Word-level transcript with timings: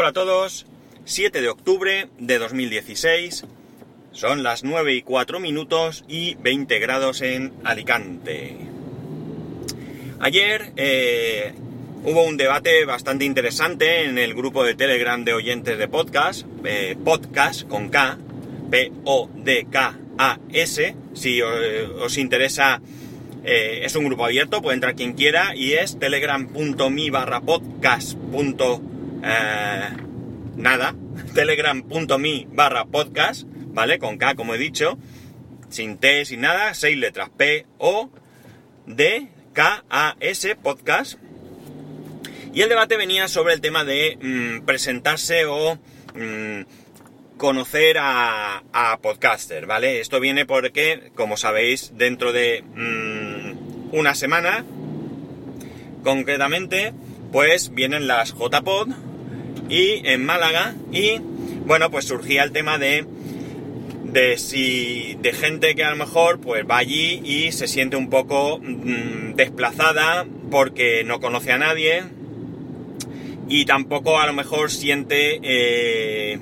Hola 0.00 0.10
a 0.10 0.12
todos, 0.12 0.64
7 1.06 1.40
de 1.40 1.48
octubre 1.48 2.06
de 2.20 2.38
2016, 2.38 3.44
son 4.12 4.44
las 4.44 4.62
9 4.62 4.94
y 4.94 5.02
4 5.02 5.40
minutos 5.40 6.04
y 6.06 6.36
20 6.36 6.78
grados 6.78 7.20
en 7.20 7.52
Alicante. 7.64 8.58
Ayer 10.20 10.70
eh, 10.76 11.52
hubo 12.04 12.22
un 12.22 12.36
debate 12.36 12.84
bastante 12.84 13.24
interesante 13.24 14.04
en 14.04 14.18
el 14.18 14.34
grupo 14.34 14.62
de 14.62 14.76
Telegram 14.76 15.24
de 15.24 15.34
oyentes 15.34 15.76
de 15.76 15.88
podcast, 15.88 16.46
eh, 16.62 16.96
podcast 17.04 17.66
con 17.66 17.88
K, 17.88 18.18
P-O-D-K-A-S, 18.70 19.34
si 21.14 21.42
os, 21.42 22.18
interesa 22.18 22.80
eh, 23.42 23.80
es 23.82 23.96
un 23.96 24.04
grupo 24.04 24.24
abierto, 24.24 24.62
puede 24.62 24.76
entrar 24.76 24.94
quien 24.94 25.14
quiera 25.14 25.56
y 25.56 25.72
es 25.72 25.98
telegram.me 25.98 27.10
barra 27.10 27.40
podcast 27.40 28.16
eh, 29.22 29.88
nada, 30.56 30.94
telegram.me 31.34 32.46
barra 32.50 32.84
podcast, 32.84 33.44
¿vale? 33.46 33.98
Con 33.98 34.18
K, 34.18 34.34
como 34.34 34.54
he 34.54 34.58
dicho, 34.58 34.98
sin 35.68 35.98
T, 35.98 36.24
sin 36.24 36.40
nada, 36.40 36.74
seis 36.74 36.96
letras, 36.96 37.30
P, 37.30 37.66
O, 37.78 38.10
D, 38.86 39.28
K, 39.52 39.84
A, 39.90 40.16
S, 40.20 40.54
podcast. 40.56 41.18
Y 42.52 42.62
el 42.62 42.68
debate 42.68 42.96
venía 42.96 43.28
sobre 43.28 43.54
el 43.54 43.60
tema 43.60 43.84
de 43.84 44.18
mm, 44.20 44.64
presentarse 44.64 45.44
o 45.44 45.78
mm, 46.14 46.62
conocer 47.36 47.98
a, 47.98 48.62
a, 48.72 48.98
podcaster, 48.98 49.66
¿vale? 49.66 50.00
Esto 50.00 50.18
viene 50.18 50.46
porque, 50.46 51.12
como 51.14 51.36
sabéis, 51.36 51.92
dentro 51.94 52.32
de 52.32 52.62
mm, 52.62 53.94
una 53.94 54.14
semana, 54.14 54.64
concretamente, 56.02 56.94
pues 57.30 57.74
vienen 57.74 58.06
las 58.06 58.34
JPod, 58.34 58.88
y 59.68 60.02
en 60.04 60.24
Málaga 60.24 60.74
y 60.92 61.18
bueno 61.66 61.90
pues 61.90 62.06
surgía 62.06 62.42
el 62.42 62.52
tema 62.52 62.78
de 62.78 63.04
de 64.04 64.38
si 64.38 65.16
de 65.20 65.32
gente 65.32 65.74
que 65.74 65.84
a 65.84 65.90
lo 65.90 65.96
mejor 65.96 66.40
pues 66.40 66.64
va 66.68 66.78
allí 66.78 67.20
y 67.24 67.52
se 67.52 67.68
siente 67.68 67.96
un 67.96 68.08
poco 68.08 68.58
mm, 68.58 69.34
desplazada 69.34 70.26
porque 70.50 71.04
no 71.04 71.20
conoce 71.20 71.52
a 71.52 71.58
nadie 71.58 72.04
y 73.48 73.64
tampoco 73.66 74.18
a 74.18 74.26
lo 74.26 74.32
mejor 74.32 74.70
siente 74.70 75.40
eh, 75.42 76.38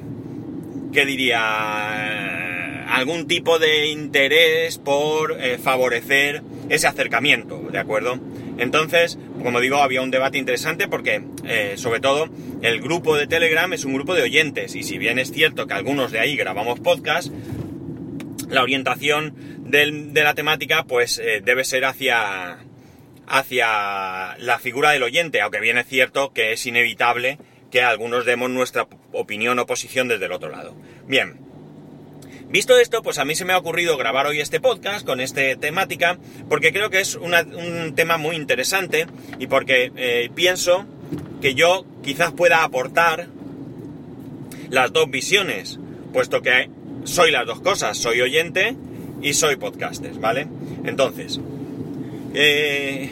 qué 0.92 1.04
diría 1.04 2.84
algún 2.94 3.26
tipo 3.26 3.58
de 3.58 3.88
interés 3.88 4.78
por 4.78 5.36
eh, 5.40 5.58
favorecer 5.58 6.42
ese 6.68 6.86
acercamiento 6.86 7.58
de 7.72 7.78
acuerdo 7.78 8.20
entonces 8.58 9.18
como 9.46 9.60
digo, 9.60 9.76
había 9.76 10.02
un 10.02 10.10
debate 10.10 10.38
interesante 10.38 10.88
porque, 10.88 11.22
eh, 11.44 11.74
sobre 11.76 12.00
todo, 12.00 12.28
el 12.62 12.80
grupo 12.80 13.16
de 13.16 13.26
Telegram 13.26 13.72
es 13.72 13.84
un 13.84 13.94
grupo 13.94 14.14
de 14.14 14.22
oyentes 14.22 14.74
y 14.74 14.82
si 14.82 14.98
bien 14.98 15.18
es 15.18 15.30
cierto 15.30 15.66
que 15.66 15.74
algunos 15.74 16.12
de 16.12 16.20
ahí 16.20 16.36
grabamos 16.36 16.80
podcast, 16.80 17.32
la 18.48 18.62
orientación 18.62 19.34
de 19.70 20.22
la 20.22 20.34
temática 20.34 20.84
pues 20.84 21.18
eh, 21.18 21.42
debe 21.44 21.64
ser 21.64 21.84
hacia, 21.84 22.58
hacia 23.26 24.36
la 24.38 24.58
figura 24.58 24.92
del 24.92 25.02
oyente, 25.02 25.40
aunque 25.40 25.60
bien 25.60 25.78
es 25.78 25.86
cierto 25.86 26.32
que 26.32 26.52
es 26.52 26.64
inevitable 26.66 27.38
que 27.70 27.82
algunos 27.82 28.24
demos 28.24 28.48
nuestra 28.50 28.86
opinión 29.12 29.58
o 29.58 29.66
posición 29.66 30.08
desde 30.08 30.26
el 30.26 30.32
otro 30.32 30.50
lado. 30.50 30.74
Bien, 31.06 31.46
Visto 32.48 32.78
esto, 32.78 33.02
pues 33.02 33.18
a 33.18 33.24
mí 33.24 33.34
se 33.34 33.44
me 33.44 33.54
ha 33.54 33.58
ocurrido 33.58 33.96
grabar 33.96 34.26
hoy 34.26 34.40
este 34.40 34.60
podcast 34.60 35.04
con 35.04 35.20
esta 35.20 35.40
temática, 35.56 36.16
porque 36.48 36.72
creo 36.72 36.90
que 36.90 37.00
es 37.00 37.16
un 37.16 37.92
tema 37.96 38.18
muy 38.18 38.36
interesante 38.36 39.08
y 39.40 39.48
porque 39.48 39.90
eh, 39.96 40.30
pienso 40.32 40.86
que 41.40 41.54
yo 41.54 41.84
quizás 42.02 42.32
pueda 42.32 42.64
aportar 42.64 43.28
las 44.70 44.92
dos 44.92 45.10
visiones, 45.10 45.78
puesto 46.12 46.42
que 46.42 46.70
soy 47.04 47.30
las 47.30 47.46
dos 47.46 47.60
cosas, 47.60 47.96
soy 47.96 48.20
oyente 48.20 48.76
y 49.22 49.34
soy 49.34 49.56
podcaster, 49.56 50.12
¿vale? 50.14 50.46
Entonces, 50.84 51.40
eh, 52.34 53.10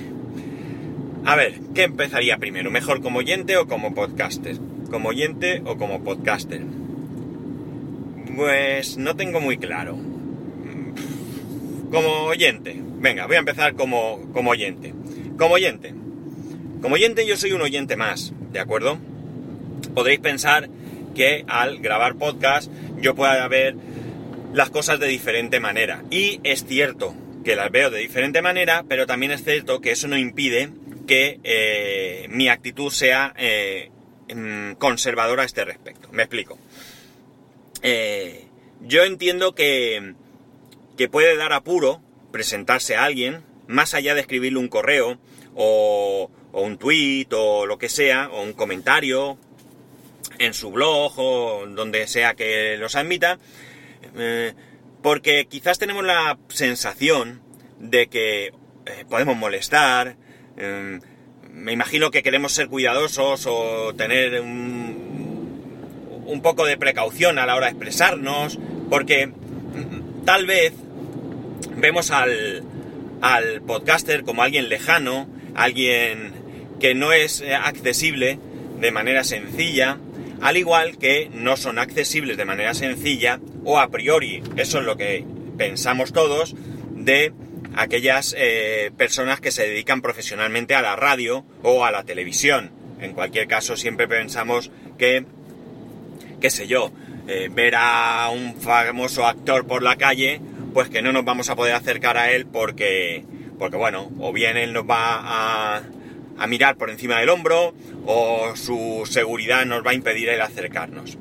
a 1.24 1.36
ver, 1.36 1.54
¿qué 1.74 1.84
empezaría 1.84 2.38
primero? 2.38 2.70
¿Mejor 2.70 3.00
como 3.00 3.20
oyente 3.20 3.56
o 3.56 3.66
como 3.66 3.94
podcaster? 3.94 4.56
¿Como 4.90 5.08
oyente 5.08 5.62
o 5.64 5.76
como 5.76 6.02
podcaster? 6.04 6.62
Pues 8.36 8.98
no 8.98 9.16
tengo 9.16 9.40
muy 9.40 9.56
claro. 9.56 9.96
Como 11.90 12.08
oyente. 12.24 12.80
Venga, 12.98 13.26
voy 13.26 13.36
a 13.36 13.40
empezar 13.40 13.74
como, 13.74 14.20
como 14.32 14.50
oyente. 14.50 14.92
Como 15.38 15.54
oyente. 15.54 15.94
Como 16.84 16.96
oyente 16.96 17.26
yo 17.26 17.38
soy 17.38 17.52
un 17.52 17.62
oyente 17.62 17.96
más, 17.96 18.34
¿de 18.52 18.60
acuerdo? 18.60 18.98
Podréis 19.94 20.20
pensar 20.20 20.68
que 21.14 21.42
al 21.48 21.78
grabar 21.78 22.16
podcast 22.16 22.70
yo 23.00 23.14
pueda 23.14 23.48
ver 23.48 23.74
las 24.52 24.68
cosas 24.68 25.00
de 25.00 25.06
diferente 25.06 25.60
manera. 25.60 26.04
Y 26.10 26.40
es 26.44 26.66
cierto 26.66 27.14
que 27.42 27.56
las 27.56 27.70
veo 27.70 27.88
de 27.88 28.00
diferente 28.00 28.42
manera, 28.42 28.84
pero 28.86 29.06
también 29.06 29.32
es 29.32 29.42
cierto 29.42 29.80
que 29.80 29.92
eso 29.92 30.08
no 30.08 30.18
impide 30.18 30.68
que 31.06 31.40
eh, 31.42 32.26
mi 32.28 32.48
actitud 32.48 32.90
sea 32.90 33.32
eh, 33.38 33.88
mm, 34.34 34.72
conservadora 34.72 35.44
a 35.44 35.46
este 35.46 35.64
respecto. 35.64 36.10
Me 36.12 36.24
explico. 36.24 36.58
Eh, 37.80 38.44
yo 38.82 39.04
entiendo 39.04 39.54
que, 39.54 40.12
que 40.98 41.08
puede 41.08 41.34
dar 41.34 41.54
apuro 41.54 42.02
presentarse 42.30 42.94
a 42.94 43.04
alguien, 43.04 43.40
más 43.68 43.94
allá 43.94 44.14
de 44.14 44.20
escribirle 44.20 44.58
un 44.58 44.68
correo 44.68 45.16
o, 45.54 46.30
un 46.62 46.78
tweet 46.78 47.28
o 47.32 47.66
lo 47.66 47.78
que 47.78 47.88
sea, 47.88 48.28
o 48.30 48.42
un 48.42 48.52
comentario 48.52 49.38
en 50.38 50.54
su 50.54 50.70
blog 50.70 51.12
o 51.18 51.66
donde 51.66 52.06
sea 52.06 52.34
que 52.34 52.76
los 52.78 52.96
admita, 52.96 53.38
eh, 54.16 54.54
porque 55.02 55.46
quizás 55.46 55.78
tenemos 55.78 56.04
la 56.04 56.38
sensación 56.48 57.42
de 57.78 58.08
que 58.08 58.46
eh, 58.46 59.04
podemos 59.08 59.36
molestar, 59.36 60.16
me 61.50 61.72
imagino 61.72 62.10
que 62.10 62.22
queremos 62.22 62.52
ser 62.52 62.68
cuidadosos 62.68 63.46
o 63.46 63.92
tener 63.94 64.40
un, 64.40 66.22
un 66.26 66.42
poco 66.42 66.64
de 66.64 66.76
precaución 66.76 67.38
a 67.38 67.46
la 67.46 67.56
hora 67.56 67.66
de 67.66 67.72
expresarnos, 67.72 68.58
porque 68.90 69.32
tal 70.24 70.46
vez 70.46 70.72
vemos 71.76 72.10
al, 72.10 72.62
al 73.20 73.62
podcaster 73.62 74.24
como 74.24 74.42
alguien 74.42 74.68
lejano, 74.68 75.28
alguien 75.54 76.43
que 76.84 76.94
no 76.94 77.14
es 77.14 77.40
eh, 77.40 77.54
accesible 77.54 78.38
de 78.78 78.90
manera 78.90 79.24
sencilla, 79.24 79.96
al 80.42 80.58
igual 80.58 80.98
que 80.98 81.30
no 81.32 81.56
son 81.56 81.78
accesibles 81.78 82.36
de 82.36 82.44
manera 82.44 82.74
sencilla 82.74 83.40
o 83.64 83.78
a 83.78 83.88
priori, 83.88 84.42
eso 84.56 84.80
es 84.80 84.84
lo 84.84 84.94
que 84.98 85.24
pensamos 85.56 86.12
todos, 86.12 86.54
de 86.94 87.32
aquellas 87.74 88.34
eh, 88.36 88.90
personas 88.98 89.40
que 89.40 89.50
se 89.50 89.66
dedican 89.66 90.02
profesionalmente 90.02 90.74
a 90.74 90.82
la 90.82 90.94
radio 90.94 91.46
o 91.62 91.86
a 91.86 91.90
la 91.90 92.04
televisión. 92.04 92.70
En 93.00 93.14
cualquier 93.14 93.48
caso, 93.48 93.78
siempre 93.78 94.06
pensamos 94.06 94.70
que 94.98 95.24
qué 96.38 96.50
sé 96.50 96.66
yo, 96.66 96.92
eh, 97.28 97.48
ver 97.50 97.76
a 97.78 98.28
un 98.28 98.60
famoso 98.60 99.26
actor 99.26 99.66
por 99.66 99.82
la 99.82 99.96
calle, 99.96 100.38
pues 100.74 100.90
que 100.90 101.00
no 101.00 101.14
nos 101.14 101.24
vamos 101.24 101.48
a 101.48 101.56
poder 101.56 101.76
acercar 101.76 102.18
a 102.18 102.30
él 102.30 102.44
porque, 102.44 103.24
porque 103.58 103.78
bueno, 103.78 104.12
o 104.20 104.34
bien 104.34 104.58
él 104.58 104.74
nos 104.74 104.84
va 104.84 105.76
a, 105.76 105.82
a 106.38 106.46
mirar 106.46 106.76
por 106.76 106.90
encima 106.90 107.18
del 107.20 107.28
hombro 107.28 107.74
o 108.06 108.54
su 108.56 109.08
seguridad 109.08 109.64
nos 109.66 109.84
va 109.84 109.92
a 109.92 109.94
impedir 109.94 110.28
el 110.28 110.40
acercarnos. 110.40 111.16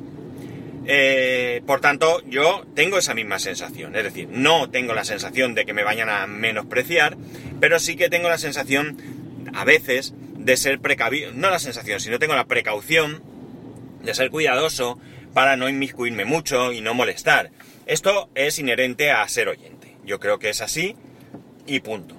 Eh, 0.86 1.62
por 1.66 1.80
tanto, 1.80 2.22
yo 2.28 2.66
tengo 2.76 2.98
esa 2.98 3.14
misma 3.14 3.40
sensación, 3.40 3.96
es 3.96 4.04
decir, 4.04 4.28
no 4.30 4.70
tengo 4.70 4.94
la 4.94 5.06
sensación 5.06 5.56
de 5.56 5.66
que 5.66 5.74
me 5.74 5.84
vayan 5.84 6.10
a 6.10 6.28
menospreciar, 6.28 7.18
pero 7.62 7.80
sí 7.80 7.96
que 7.96 8.10
tengo 8.10 8.28
la 8.28 8.38
sensación, 8.38 8.98
a 9.54 9.64
veces, 9.64 10.14
de 10.38 10.58
ser 10.58 10.80
precavido, 10.80 11.32
no 11.34 11.50
la 11.50 11.60
sensación, 11.60 12.02
sino 12.02 12.20
tengo 12.20 12.36
la 12.36 12.48
precaución 12.48 13.24
de 14.04 14.14
ser 14.14 14.30
cuidadoso 14.30 15.00
para 15.34 15.56
no 15.56 15.70
inmiscuirme 15.70 16.26
mucho 16.26 16.74
y 16.74 16.82
no 16.82 16.94
molestar. 16.94 17.52
Esto 17.86 18.30
es 18.36 18.60
inherente 18.60 19.12
a 19.12 19.28
ser 19.28 19.48
oyente. 19.48 19.96
Yo 20.06 20.20
creo 20.20 20.38
que 20.38 20.50
es 20.50 20.62
así 20.62 20.96
y 21.66 21.80
punto. 21.80 22.16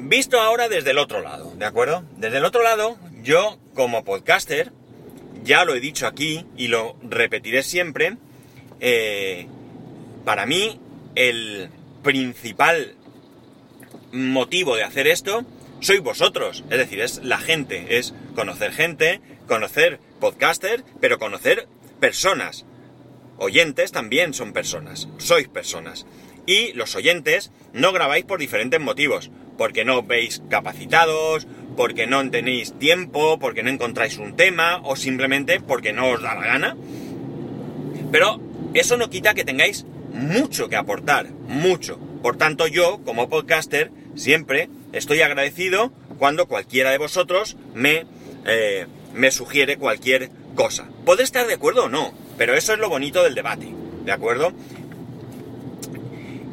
Visto 0.00 0.40
ahora 0.40 0.68
desde 0.68 0.92
el 0.92 0.98
otro 0.98 1.20
lado, 1.20 1.52
¿de 1.56 1.64
acuerdo? 1.64 2.04
Desde 2.16 2.38
el 2.38 2.44
otro 2.44 2.62
lado, 2.62 2.96
yo 3.22 3.58
como 3.74 4.04
podcaster, 4.04 4.70
ya 5.42 5.64
lo 5.64 5.74
he 5.74 5.80
dicho 5.80 6.06
aquí 6.06 6.46
y 6.56 6.68
lo 6.68 6.96
repetiré 7.02 7.64
siempre, 7.64 8.16
eh, 8.78 9.48
para 10.24 10.46
mí 10.46 10.80
el 11.16 11.68
principal 12.04 12.94
motivo 14.12 14.76
de 14.76 14.84
hacer 14.84 15.08
esto 15.08 15.44
sois 15.80 16.00
vosotros, 16.00 16.64
es 16.70 16.78
decir, 16.78 17.00
es 17.00 17.24
la 17.24 17.38
gente, 17.38 17.98
es 17.98 18.14
conocer 18.36 18.72
gente, 18.72 19.20
conocer 19.48 19.98
podcaster, 20.20 20.84
pero 21.00 21.18
conocer 21.18 21.66
personas. 21.98 22.66
Oyentes 23.36 23.90
también 23.90 24.32
son 24.32 24.52
personas, 24.52 25.08
sois 25.18 25.48
personas. 25.48 26.06
Y 26.46 26.72
los 26.72 26.94
oyentes 26.94 27.50
no 27.72 27.92
grabáis 27.92 28.24
por 28.24 28.38
diferentes 28.38 28.80
motivos. 28.80 29.30
Porque 29.58 29.84
no 29.84 30.02
veis 30.02 30.40
capacitados, 30.48 31.46
porque 31.76 32.06
no 32.06 32.30
tenéis 32.30 32.72
tiempo, 32.78 33.38
porque 33.38 33.62
no 33.62 33.68
encontráis 33.68 34.16
un 34.16 34.36
tema 34.36 34.80
o 34.84 34.96
simplemente 34.96 35.60
porque 35.60 35.92
no 35.92 36.08
os 36.10 36.22
da 36.22 36.34
la 36.34 36.46
gana. 36.46 36.76
Pero 38.10 38.40
eso 38.72 38.96
no 38.96 39.10
quita 39.10 39.34
que 39.34 39.44
tengáis 39.44 39.84
mucho 40.12 40.68
que 40.68 40.76
aportar, 40.76 41.28
mucho. 41.46 41.98
Por 42.22 42.36
tanto, 42.36 42.66
yo, 42.66 43.00
como 43.04 43.28
podcaster, 43.28 43.90
siempre 44.14 44.70
estoy 44.92 45.20
agradecido 45.20 45.92
cuando 46.18 46.46
cualquiera 46.46 46.90
de 46.90 46.98
vosotros 46.98 47.56
me, 47.74 48.06
eh, 48.46 48.86
me 49.14 49.30
sugiere 49.30 49.76
cualquier 49.76 50.30
cosa. 50.54 50.88
Puede 51.04 51.22
estar 51.22 51.46
de 51.46 51.54
acuerdo 51.54 51.84
o 51.84 51.88
no, 51.88 52.12
pero 52.36 52.54
eso 52.54 52.72
es 52.72 52.78
lo 52.78 52.88
bonito 52.88 53.22
del 53.22 53.34
debate, 53.34 53.68
¿de 54.04 54.12
acuerdo? 54.12 54.52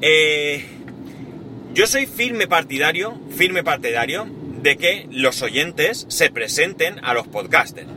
Eh, 0.02 0.66
yo 1.75 1.88
soy 1.88 2.06
firme 2.06 2.48
partidario, 2.48 3.19
firme 3.36 3.62
partidario 3.62 4.25
de 4.62 4.77
que 4.77 5.07
los 5.12 5.42
oyentes 5.42 6.06
se 6.07 6.30
presenten 6.30 7.04
a 7.04 7.13
los 7.13 7.27
podcasters. 7.27 7.89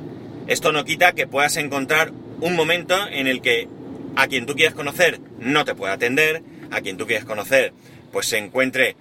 Esto 0.48 0.72
no 0.72 0.84
quita 0.84 1.12
que 1.12 1.28
puedas 1.28 1.56
encontrar 1.56 2.10
un 2.40 2.56
momento 2.56 2.96
en 3.08 3.28
el 3.28 3.40
que 3.40 3.69
a 4.16 4.26
quien 4.26 4.46
tú 4.46 4.56
quieres 4.56 4.75
conocer 4.75 5.20
no 5.38 5.64
te 5.64 5.76
puede 5.76 5.92
atender, 5.92 6.42
a 6.72 6.80
quien 6.80 6.96
tú 6.96 7.06
quieres 7.06 7.25
conocer 7.25 7.72
pues 8.10 8.26
se 8.26 8.38
encuentre 8.38 8.96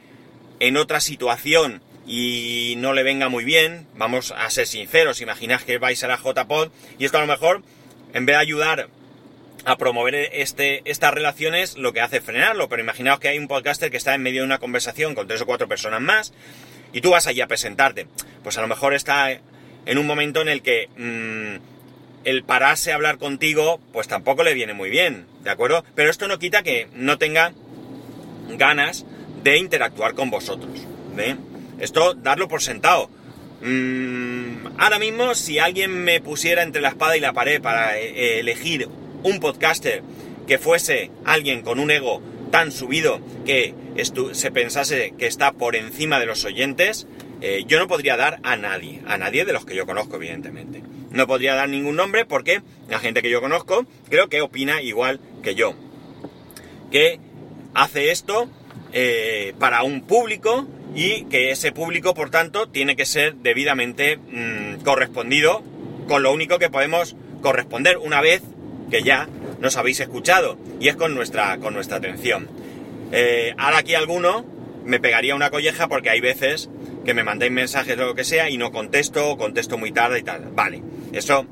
en 0.60 0.78
otra 0.78 1.00
situación 1.00 1.82
y 2.06 2.76
no 2.78 2.94
le 2.94 3.02
venga 3.02 3.30
muy 3.30 3.44
bien, 3.46 3.88
vamos 3.96 4.32
a 4.38 4.48
ser 4.52 4.68
sinceros, 4.68 5.22
imaginad 5.22 5.62
que 5.62 5.80
vais 5.80 6.04
a 6.04 6.08
la 6.08 6.18
JPod 6.18 6.70
y 7.00 7.06
esto 7.06 7.18
a 7.18 7.22
lo 7.22 7.28
mejor, 7.28 7.64
en 8.14 8.28
vez 8.28 8.36
de 8.36 8.42
ayudar 8.42 8.90
a 9.68 9.78
promover 9.78 10.16
este, 10.32 10.82
estas 10.86 11.14
relaciones, 11.14 11.78
lo 11.78 11.92
que 11.92 12.00
hace 12.00 12.18
es 12.18 12.24
frenarlo, 12.24 12.70
pero 12.70 12.82
imaginaos 12.82 13.20
que 13.20 13.28
hay 13.28 13.38
un 13.38 13.50
podcaster 13.50 13.92
que 13.92 13.98
está 13.98 14.16
en 14.16 14.22
medio 14.22 14.40
de 14.40 14.46
una 14.46 14.60
conversación 14.60 15.14
con 15.14 15.28
tres 15.28 15.42
o 15.42 15.46
cuatro 15.46 15.68
personas 15.68 16.00
más 16.00 16.34
y 16.94 17.02
tú 17.02 17.10
vas 17.10 17.28
allí 17.28 17.42
a 17.42 17.48
presentarte. 17.48 18.08
Pues 18.44 18.58
a 18.58 18.62
lo 18.62 18.70
mejor 18.70 18.94
está 18.94 19.30
en 19.30 19.98
un 19.98 20.08
momento 20.08 20.40
en 20.42 20.48
el 20.48 20.62
que 20.62 20.88
mm, 20.96 21.58
el 22.24 22.44
pararse 22.46 22.94
a 22.94 22.96
hablar 22.96 23.18
contigo, 23.18 23.82
pues 23.92 24.08
tampoco 24.08 24.42
le 24.46 24.54
viene 24.54 24.72
muy 24.72 24.90
bien, 24.90 25.26
¿de 25.44 25.50
acuerdo? 25.50 25.84
Pero 25.96 26.10
esto 26.10 26.30
no 26.30 26.40
quita 26.40 26.64
que 26.64 26.88
no 26.94 27.18
tenga 27.18 27.52
ganas 28.52 29.06
de 29.44 29.58
interactuar 29.58 30.14
con 30.14 30.30
vosotros. 30.30 30.88
¿ve? 31.14 31.36
Esto, 31.78 32.14
darlo 32.14 32.48
por 32.48 32.62
sentado. 32.62 33.10
Mm, 33.62 34.78
ahora 34.78 34.98
mismo, 34.98 35.36
si 35.36 35.60
alguien 35.60 35.92
me 35.92 36.22
pusiera 36.22 36.64
entre 36.64 36.82
la 36.82 36.90
espada 36.90 37.18
y 37.18 37.20
la 37.20 37.34
pared 37.34 37.62
para 37.62 37.98
eh, 38.00 38.40
elegir 38.40 38.88
un 39.24 39.40
podcaster 39.40 40.04
que 40.48 40.58
fuese 40.58 41.12
alguien 41.26 41.62
con 41.62 41.80
un 41.80 41.92
ego 41.92 42.22
tan 42.52 42.72
subido 42.72 43.20
que 43.46 43.76
se 44.32 44.52
pensase 44.52 45.14
que 45.18 45.28
está 45.28 45.52
por 45.52 45.76
encima 45.76 46.20
de 46.20 46.26
los 46.26 46.46
oyentes, 46.46 47.08
eh, 47.42 47.64
yo 47.68 47.78
no 47.80 47.88
podría 47.88 48.18
dar 48.18 48.40
a 48.44 48.56
nadie, 48.56 49.02
a 49.06 49.18
nadie 49.18 49.46
de 49.46 49.54
los 49.54 49.66
que 49.66 49.76
yo 49.76 49.86
conozco, 49.86 50.16
evidentemente. 50.16 50.82
No 51.12 51.28
podría 51.28 51.56
dar 51.56 51.70
ningún 51.70 51.96
nombre 51.96 52.26
porque 52.26 52.62
la 52.90 53.00
gente 53.00 53.22
que 53.22 53.30
yo 53.30 53.42
conozco 53.42 53.86
creo 54.10 54.30
que 54.30 54.42
opina 54.42 54.82
igual 54.82 55.20
que 55.44 55.56
yo. 55.56 55.74
Que 56.92 57.20
hace 57.74 58.12
esto 58.12 58.50
eh, 58.94 59.54
para 59.60 59.84
un 59.84 60.02
público 60.02 60.68
y 60.96 61.26
que 61.26 61.52
ese 61.52 61.72
público, 61.72 62.14
por 62.14 62.30
tanto, 62.30 62.70
tiene 62.70 62.96
que 62.96 63.06
ser 63.06 63.36
debidamente 63.36 64.18
mm, 64.18 64.84
correspondido 64.84 65.64
con 66.08 66.24
lo 66.24 66.32
único 66.32 66.58
que 66.58 66.70
podemos 66.70 67.16
corresponder 67.42 67.98
una 67.98 68.22
vez 68.22 68.42
que 68.90 69.04
ya 69.04 69.28
nos 69.60 69.78
habéis 69.78 70.00
escuchado 70.00 70.58
y 70.80 70.88
es 70.88 70.96
con 70.96 71.16
nuestra, 71.16 71.58
con 71.58 71.74
nuestra 71.74 71.98
atención. 71.98 72.48
Eh, 73.12 73.54
ahora 73.58 73.80
aquí 73.80 73.96
alguno 73.96 74.46
me 74.86 75.00
pegaría 75.00 75.36
una 75.36 75.50
colleja 75.50 75.88
porque 75.88 76.10
hay 76.10 76.22
veces 76.22 76.70
que 77.06 77.14
me 77.14 77.24
mandéis 77.24 77.52
mensajes 77.52 77.98
o 77.98 78.06
lo 78.06 78.16
que 78.16 78.24
sea 78.24 78.50
y 78.50 78.58
no 78.58 78.72
contesto 78.72 79.30
o 79.30 79.38
contesto 79.38 79.78
muy 79.78 79.92
tarde 79.92 80.20
y 80.20 80.24
tal. 80.24 80.50
Vale, 80.54 80.82
eso 81.14 81.46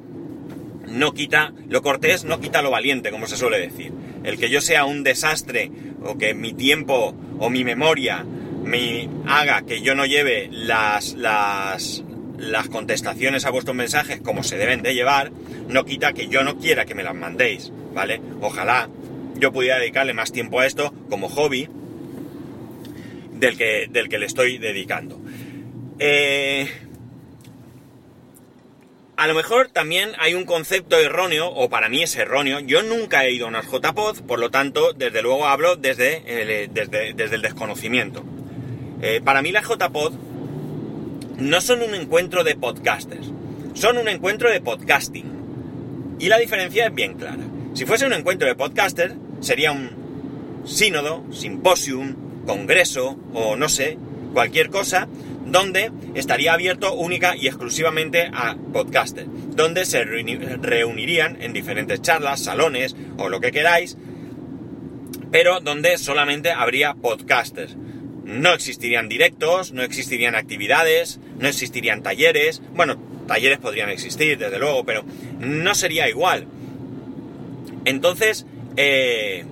no 0.88 1.14
quita, 1.14 1.54
lo 1.68 1.82
cortés 1.82 2.24
no 2.26 2.40
quita 2.40 2.62
lo 2.62 2.72
valiente, 2.72 3.12
como 3.12 3.28
se 3.28 3.38
suele 3.38 3.60
decir. 3.60 3.92
El 4.24 4.38
que 4.38 4.50
yo 4.50 4.62
sea 4.62 4.86
un 4.86 5.04
desastre 5.04 5.72
o 6.04 6.18
que 6.18 6.34
mi 6.34 6.54
tiempo 6.54 7.16
o 7.40 7.50
mi 7.50 7.64
memoria 7.64 8.26
me 8.64 9.10
haga 9.28 9.62
que 9.64 9.82
yo 9.82 9.96
no 9.96 10.06
lleve 10.06 10.50
las, 10.52 11.14
las, 11.14 12.04
las 12.38 12.70
contestaciones 12.70 13.46
a 13.46 13.50
vuestros 13.50 13.76
mensajes 13.76 14.22
como 14.22 14.44
se 14.44 14.58
deben 14.58 14.82
de 14.82 14.94
llevar, 14.94 15.32
no 15.68 15.86
quita 15.86 16.14
que 16.14 16.28
yo 16.28 16.44
no 16.44 16.58
quiera 16.58 16.86
que 16.86 16.96
me 16.96 17.04
las 17.04 17.16
mandéis, 17.16 17.72
¿vale? 17.94 18.22
Ojalá 18.42 18.90
yo 19.36 19.52
pudiera 19.52 19.80
dedicarle 19.80 20.14
más 20.14 20.32
tiempo 20.32 20.60
a 20.60 20.66
esto 20.66 20.94
como 21.10 21.30
hobby 21.30 21.68
del 23.34 23.58
que, 23.58 23.88
del 23.90 24.10
que 24.10 24.18
le 24.18 24.26
estoy 24.26 24.58
dedicando. 24.58 25.20
Eh, 26.00 26.70
a 29.18 29.28
lo 29.28 29.34
mejor 29.34 29.70
también 29.70 30.12
hay 30.20 30.34
un 30.34 30.46
concepto 30.46 30.98
erróneo, 30.98 31.48
o 31.48 31.70
para 31.70 31.88
mí 31.88 32.04
es 32.04 32.16
erróneo. 32.18 32.60
Yo 32.60 32.84
nunca 32.84 33.26
he 33.26 33.32
ido 33.32 33.46
a 33.46 33.50
una 33.50 33.62
JPod, 33.62 34.22
por 34.22 34.40
lo 34.40 34.52
tanto, 34.52 34.92
desde 34.92 35.22
luego 35.22 35.48
hablo 35.48 35.78
desde 35.78 36.24
el, 36.28 36.74
desde, 36.74 37.12
el 37.12 37.42
desconocimiento. 37.42 38.26
Eh, 39.02 39.22
para 39.24 39.42
mí 39.42 39.52
las 39.52 39.68
JPod 39.68 40.14
no 41.38 41.62
son 41.62 41.82
un 41.82 41.96
encuentro 41.96 42.44
de 42.44 42.56
podcasters, 42.56 43.32
son 43.74 43.98
un 43.98 44.08
encuentro 44.08 44.50
de 44.50 44.62
podcasting. 44.62 45.36
Y 46.20 46.30
la 46.30 46.38
diferencia 46.38 46.88
es 46.88 46.96
bien 46.96 47.16
clara. 47.16 47.44
Si 47.74 47.86
fuese 47.86 48.06
un 48.06 48.14
encuentro 48.14 48.48
de 48.48 48.56
podcasters, 48.56 49.16
sería 49.42 49.72
un 49.72 50.64
sínodo, 50.66 51.24
simposium, 51.32 52.16
congreso 52.46 53.18
o 53.34 53.56
no 53.56 53.68
sé, 53.68 53.98
cualquier 54.34 54.70
cosa 54.70 55.08
donde 55.46 55.92
estaría 56.16 56.54
abierto 56.54 56.94
única 56.94 57.36
y 57.36 57.48
exclusivamente 57.48 58.30
a 58.34 58.56
podcasters, 58.74 59.28
donde 59.56 59.86
se 59.86 60.04
reunirían 60.04 61.42
en 61.42 61.54
diferentes 61.54 62.02
charlas, 62.02 62.44
salones 62.44 62.96
o 63.18 63.30
lo 63.30 63.40
que 63.40 63.52
queráis, 63.52 63.98
pero 65.32 65.60
donde 65.60 65.98
solamente 65.98 66.52
habría 66.52 66.94
podcasters. 66.94 67.76
No 68.26 68.54
existirían 68.54 69.08
directos, 69.08 69.72
no 69.72 69.84
existirían 69.84 70.34
actividades, 70.34 71.20
no 71.38 71.48
existirían 71.48 72.02
talleres, 72.02 72.62
bueno, 72.74 72.98
talleres 73.28 73.60
podrían 73.60 73.90
existir, 73.90 74.38
desde 74.38 74.58
luego, 74.58 74.84
pero 74.84 75.06
no 75.40 75.76
sería 75.76 76.10
igual. 76.10 76.48
Entonces, 77.86 78.48
eh, 78.78 79.46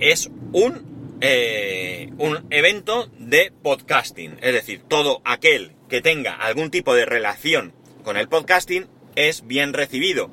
es 0.00 0.30
un 0.52 0.86
eh, 1.20 2.10
un 2.18 2.46
evento 2.50 3.10
de 3.18 3.52
podcasting. 3.62 4.36
Es 4.42 4.52
decir, 4.52 4.82
todo 4.86 5.22
aquel 5.24 5.72
que 5.88 6.02
tenga 6.02 6.34
algún 6.34 6.70
tipo 6.70 6.94
de 6.94 7.06
relación 7.06 7.72
con 8.04 8.16
el 8.16 8.28
podcasting 8.28 8.86
es 9.14 9.46
bien 9.46 9.72
recibido. 9.72 10.30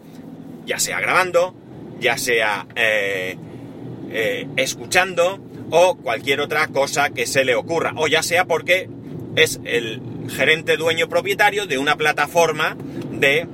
Ya 0.66 0.80
sea 0.80 1.00
grabando, 1.00 1.56
ya 2.00 2.18
sea 2.18 2.68
eh, 2.76 3.38
escuchando 4.58 5.40
o 5.76 5.96
cualquier 5.96 6.40
otra 6.40 6.68
cosa 6.68 7.10
que 7.10 7.26
se 7.26 7.44
le 7.44 7.56
ocurra. 7.56 7.94
O 7.98 8.08
ya 8.08 8.22
sea 8.22 8.46
porque 8.46 8.88
es 9.36 9.60
el 9.66 10.02
gerente 10.30 10.78
dueño 10.78 11.10
propietario 11.10 11.66
de 11.66 11.80
una 11.80 11.98
plataforma 11.98 12.78
de, 13.12 13.48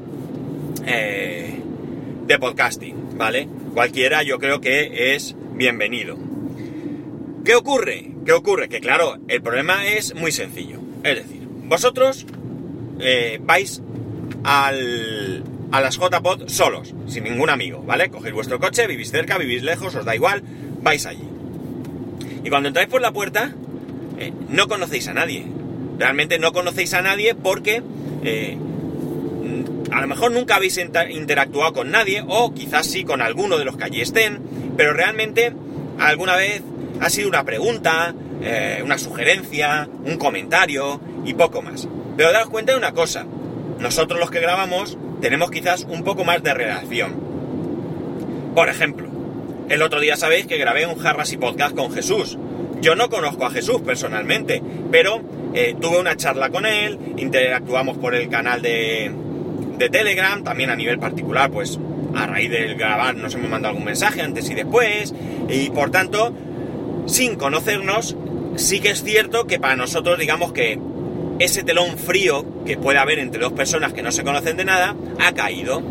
de 2.28 2.40
podcasting. 2.40 3.18
¿Vale? 3.18 3.48
Cualquiera 3.74 4.22
yo 4.24 4.38
creo 4.38 4.60
que 4.60 5.16
es 5.16 5.34
bienvenido. 5.54 6.18
¿Qué 7.46 7.56
ocurre? 7.56 8.12
¿Qué 8.26 8.34
ocurre? 8.34 8.68
Que 8.68 8.82
claro, 8.82 9.18
el 9.30 9.42
problema 9.42 9.88
es 9.88 10.14
muy 10.14 10.34
sencillo. 10.34 10.82
Es 11.04 11.16
decir, 11.16 11.48
vosotros 11.48 12.26
eh, 13.00 13.40
vais 13.42 13.82
al, 14.44 15.46
a 15.72 15.80
las 15.80 15.98
JPod 15.98 16.50
solos, 16.50 16.94
sin 17.08 17.24
ningún 17.24 17.50
amigo, 17.50 17.82
¿vale? 17.82 18.10
Cogéis 18.10 18.34
vuestro 18.34 18.60
coche, 18.60 18.88
vivís 18.88 19.10
cerca, 19.10 19.38
vivís 19.38 19.64
lejos, 19.64 19.96
os 19.96 20.04
da 20.04 20.16
igual, 20.16 20.44
vais 20.82 21.06
allí. 21.06 21.38
Y 22.43 22.50
cuando 22.50 22.67
entráis 22.67 22.89
por 22.89 23.01
la 23.01 23.12
puerta, 23.12 23.53
eh, 24.17 24.34
no 24.50 24.67
conocéis 24.67 25.08
a 25.08 25.13
nadie. 25.13 25.46
Realmente 25.98 26.39
no 26.39 26.53
conocéis 26.53 26.93
a 26.93 27.01
nadie 27.01 27.36
porque 27.36 27.84
eh, 28.24 28.58
a 29.91 30.01
lo 30.01 30.08
mejor 30.08 30.31
nunca 30.31 30.55
habéis 30.55 30.77
interactuado 30.77 31.74
con 31.74 31.91
nadie, 31.91 32.24
o 32.27 32.53
quizás 32.53 32.88
sí 32.88 33.03
con 33.03 33.22
alguno 33.22 33.58
de 33.58 33.65
los 33.65 33.77
que 33.77 33.86
allí 33.86 34.01
estén, 34.01 34.39
pero 34.77 34.93
realmente 34.93 35.53
alguna 36.00 36.36
vez 36.36 36.62
ha 37.01 37.10
sido 37.10 37.27
una 37.27 37.43
pregunta, 37.43 38.13
eh, 38.41 38.81
una 38.84 38.98
sugerencia, 38.98 39.89
un 40.05 40.17
comentario 40.17 41.01
y 41.25 41.34
poco 41.34 41.62
más. 41.62 41.88
Pero 42.17 42.31
daos 42.31 42.50
cuenta 42.50 42.74
de 42.74 42.77
una 42.77 42.93
cosa, 42.93 43.25
nosotros 43.79 44.19
los 44.19 44.29
que 44.29 44.39
grabamos 44.39 44.98
tenemos 45.22 45.51
quizás 45.51 45.86
un 45.89 46.03
poco 46.03 46.24
más 46.24 46.43
de 46.43 46.53
relación. 46.53 47.15
Por 48.55 48.69
ejemplo, 48.69 49.09
el 49.70 49.82
otro 49.82 50.00
día 50.00 50.18
sabéis 50.18 50.48
que 50.48 50.58
grabé 50.58 50.86
un 50.86 50.98
Jarras 50.98 51.32
y 51.32 51.38
Podcast 51.38 51.76
con 51.76 51.92
Jesús. 51.92 52.38
Yo 52.82 52.96
no 52.96 53.10
conozco 53.10 53.46
a 53.46 53.52
Jesús 53.52 53.82
personalmente, 53.82 54.62
pero 54.92 55.22
eh, 55.54 55.76
tuve 55.80 56.00
una 56.00 56.16
charla 56.16 56.50
con 56.50 56.66
él, 56.66 56.98
interactuamos 57.18 57.98
por 57.98 58.16
el 58.16 58.30
canal 58.30 58.62
de, 58.62 59.12
de 59.78 59.90
Telegram, 59.90 60.44
también 60.44 60.70
a 60.70 60.76
nivel 60.76 61.00
particular, 61.00 61.52
pues 61.52 61.80
a 62.16 62.26
raíz 62.26 62.50
del 62.50 62.76
grabar 62.76 63.16
nos 63.16 63.36
hemos 63.36 63.50
mandado 63.50 63.74
algún 63.74 63.86
mensaje 63.86 64.22
antes 64.22 64.50
y 64.50 64.56
después, 64.56 65.14
y 65.48 65.70
por 65.70 65.92
tanto 65.92 66.34
sin 67.06 67.36
conocernos, 67.36 68.16
sí 68.56 68.80
que 68.80 68.90
es 68.90 69.04
cierto 69.04 69.46
que 69.46 69.60
para 69.60 69.76
nosotros, 69.76 70.18
digamos 70.18 70.54
que 70.54 70.80
ese 71.40 71.64
telón 71.64 71.98
frío 71.98 72.46
que 72.66 72.78
puede 72.78 73.00
haber 73.00 73.20
entre 73.20 73.42
dos 73.42 73.54
personas 73.54 73.94
que 73.94 74.02
no 74.02 74.12
se 74.12 74.24
conocen 74.24 74.58
de 74.58 74.66
nada, 74.66 74.96
ha 75.20 75.32
caído. 75.34 75.82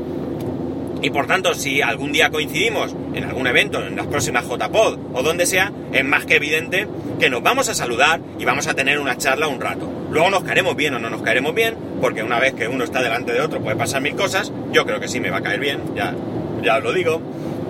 Y 1.00 1.10
por 1.10 1.26
tanto, 1.26 1.54
si 1.54 1.80
algún 1.80 2.12
día 2.12 2.30
coincidimos 2.30 2.94
en 3.14 3.24
algún 3.24 3.46
evento, 3.46 3.84
en 3.84 3.96
las 3.96 4.06
próximas 4.06 4.44
JPod 4.46 4.98
o 5.14 5.22
donde 5.22 5.46
sea, 5.46 5.72
es 5.92 6.04
más 6.04 6.26
que 6.26 6.36
evidente 6.36 6.88
que 7.20 7.30
nos 7.30 7.42
vamos 7.42 7.68
a 7.68 7.74
saludar 7.74 8.20
y 8.38 8.44
vamos 8.44 8.66
a 8.66 8.74
tener 8.74 8.98
una 8.98 9.16
charla 9.16 9.46
un 9.48 9.60
rato. 9.60 9.88
Luego 10.10 10.30
nos 10.30 10.44
caeremos 10.44 10.74
bien 10.74 10.94
o 10.94 10.98
no 10.98 11.10
nos 11.10 11.22
caeremos 11.22 11.54
bien, 11.54 11.76
porque 12.00 12.22
una 12.22 12.38
vez 12.38 12.54
que 12.54 12.66
uno 12.66 12.84
está 12.84 13.02
delante 13.02 13.32
de 13.32 13.40
otro 13.40 13.60
puede 13.60 13.76
pasar 13.76 14.02
mil 14.02 14.14
cosas. 14.14 14.52
Yo 14.72 14.84
creo 14.84 15.00
que 15.00 15.08
sí 15.08 15.20
me 15.20 15.30
va 15.30 15.38
a 15.38 15.42
caer 15.42 15.60
bien, 15.60 15.80
ya, 15.94 16.14
ya 16.62 16.78
os 16.78 16.84
lo 16.84 16.92
digo. 16.92 17.20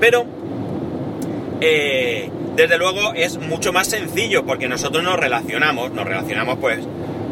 Pero, 0.01 0.25
eh, 1.61 2.31
desde 2.57 2.79
luego 2.79 3.13
es 3.15 3.39
mucho 3.39 3.73
más 3.73 3.89
sencillo 3.89 4.45
porque 4.45 4.69
nosotros 4.69 5.03
nos 5.03 5.17
relacionamos, 5.17 5.93
nos 5.93 6.05
relacionamos 6.05 6.59
pues 6.59 6.81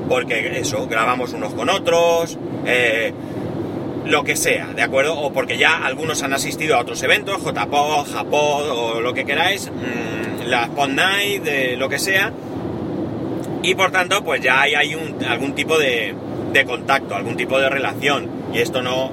porque 0.08 0.58
eso, 0.58 0.86
grabamos 0.86 1.32
unos 1.32 1.52
con 1.54 1.68
otros, 1.68 2.38
eh, 2.64 3.12
lo 4.06 4.24
que 4.24 4.36
sea, 4.36 4.68
¿de 4.68 4.82
acuerdo? 4.82 5.18
O 5.18 5.32
porque 5.32 5.58
ya 5.58 5.84
algunos 5.84 6.22
han 6.22 6.32
asistido 6.32 6.76
a 6.76 6.80
otros 6.80 7.02
eventos, 7.02 7.42
JPod, 7.42 8.12
Japod 8.12 8.70
o 8.70 9.00
lo 9.00 9.12
que 9.12 9.24
queráis, 9.24 9.70
mmm, 9.70 10.48
la 10.48 10.68
Pod 10.68 10.90
Night, 10.90 11.42
de 11.42 11.76
lo 11.76 11.88
que 11.88 11.98
sea, 11.98 12.32
y 13.62 13.74
por 13.74 13.90
tanto, 13.90 14.22
pues 14.22 14.40
ya 14.40 14.60
hay, 14.60 14.94
un, 14.94 15.24
algún 15.24 15.54
tipo 15.54 15.76
de, 15.76 16.14
de, 16.52 16.64
contacto, 16.64 17.16
algún 17.16 17.36
tipo 17.36 17.58
de 17.58 17.68
relación, 17.68 18.30
y 18.54 18.58
esto 18.58 18.80
no, 18.80 19.10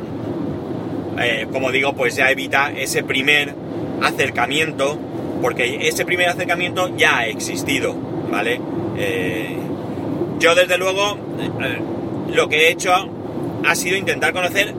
eh, 1.19 1.47
como 1.51 1.71
digo, 1.71 1.93
pues 1.93 2.15
ya 2.15 2.29
evita 2.29 2.71
ese 2.71 3.03
primer 3.03 3.55
acercamiento, 4.01 4.99
porque 5.41 5.87
ese 5.87 6.05
primer 6.05 6.29
acercamiento 6.29 6.95
ya 6.95 7.19
ha 7.19 7.27
existido, 7.27 7.95
¿vale? 8.29 8.61
Eh, 8.97 9.57
yo 10.39 10.53
desde 10.53 10.77
luego 10.77 11.17
eh, 11.61 11.79
lo 12.31 12.47
que 12.47 12.67
he 12.67 12.71
hecho 12.71 12.93
ha 13.65 13.75
sido 13.75 13.97
intentar 13.97 14.33
conocer 14.33 14.73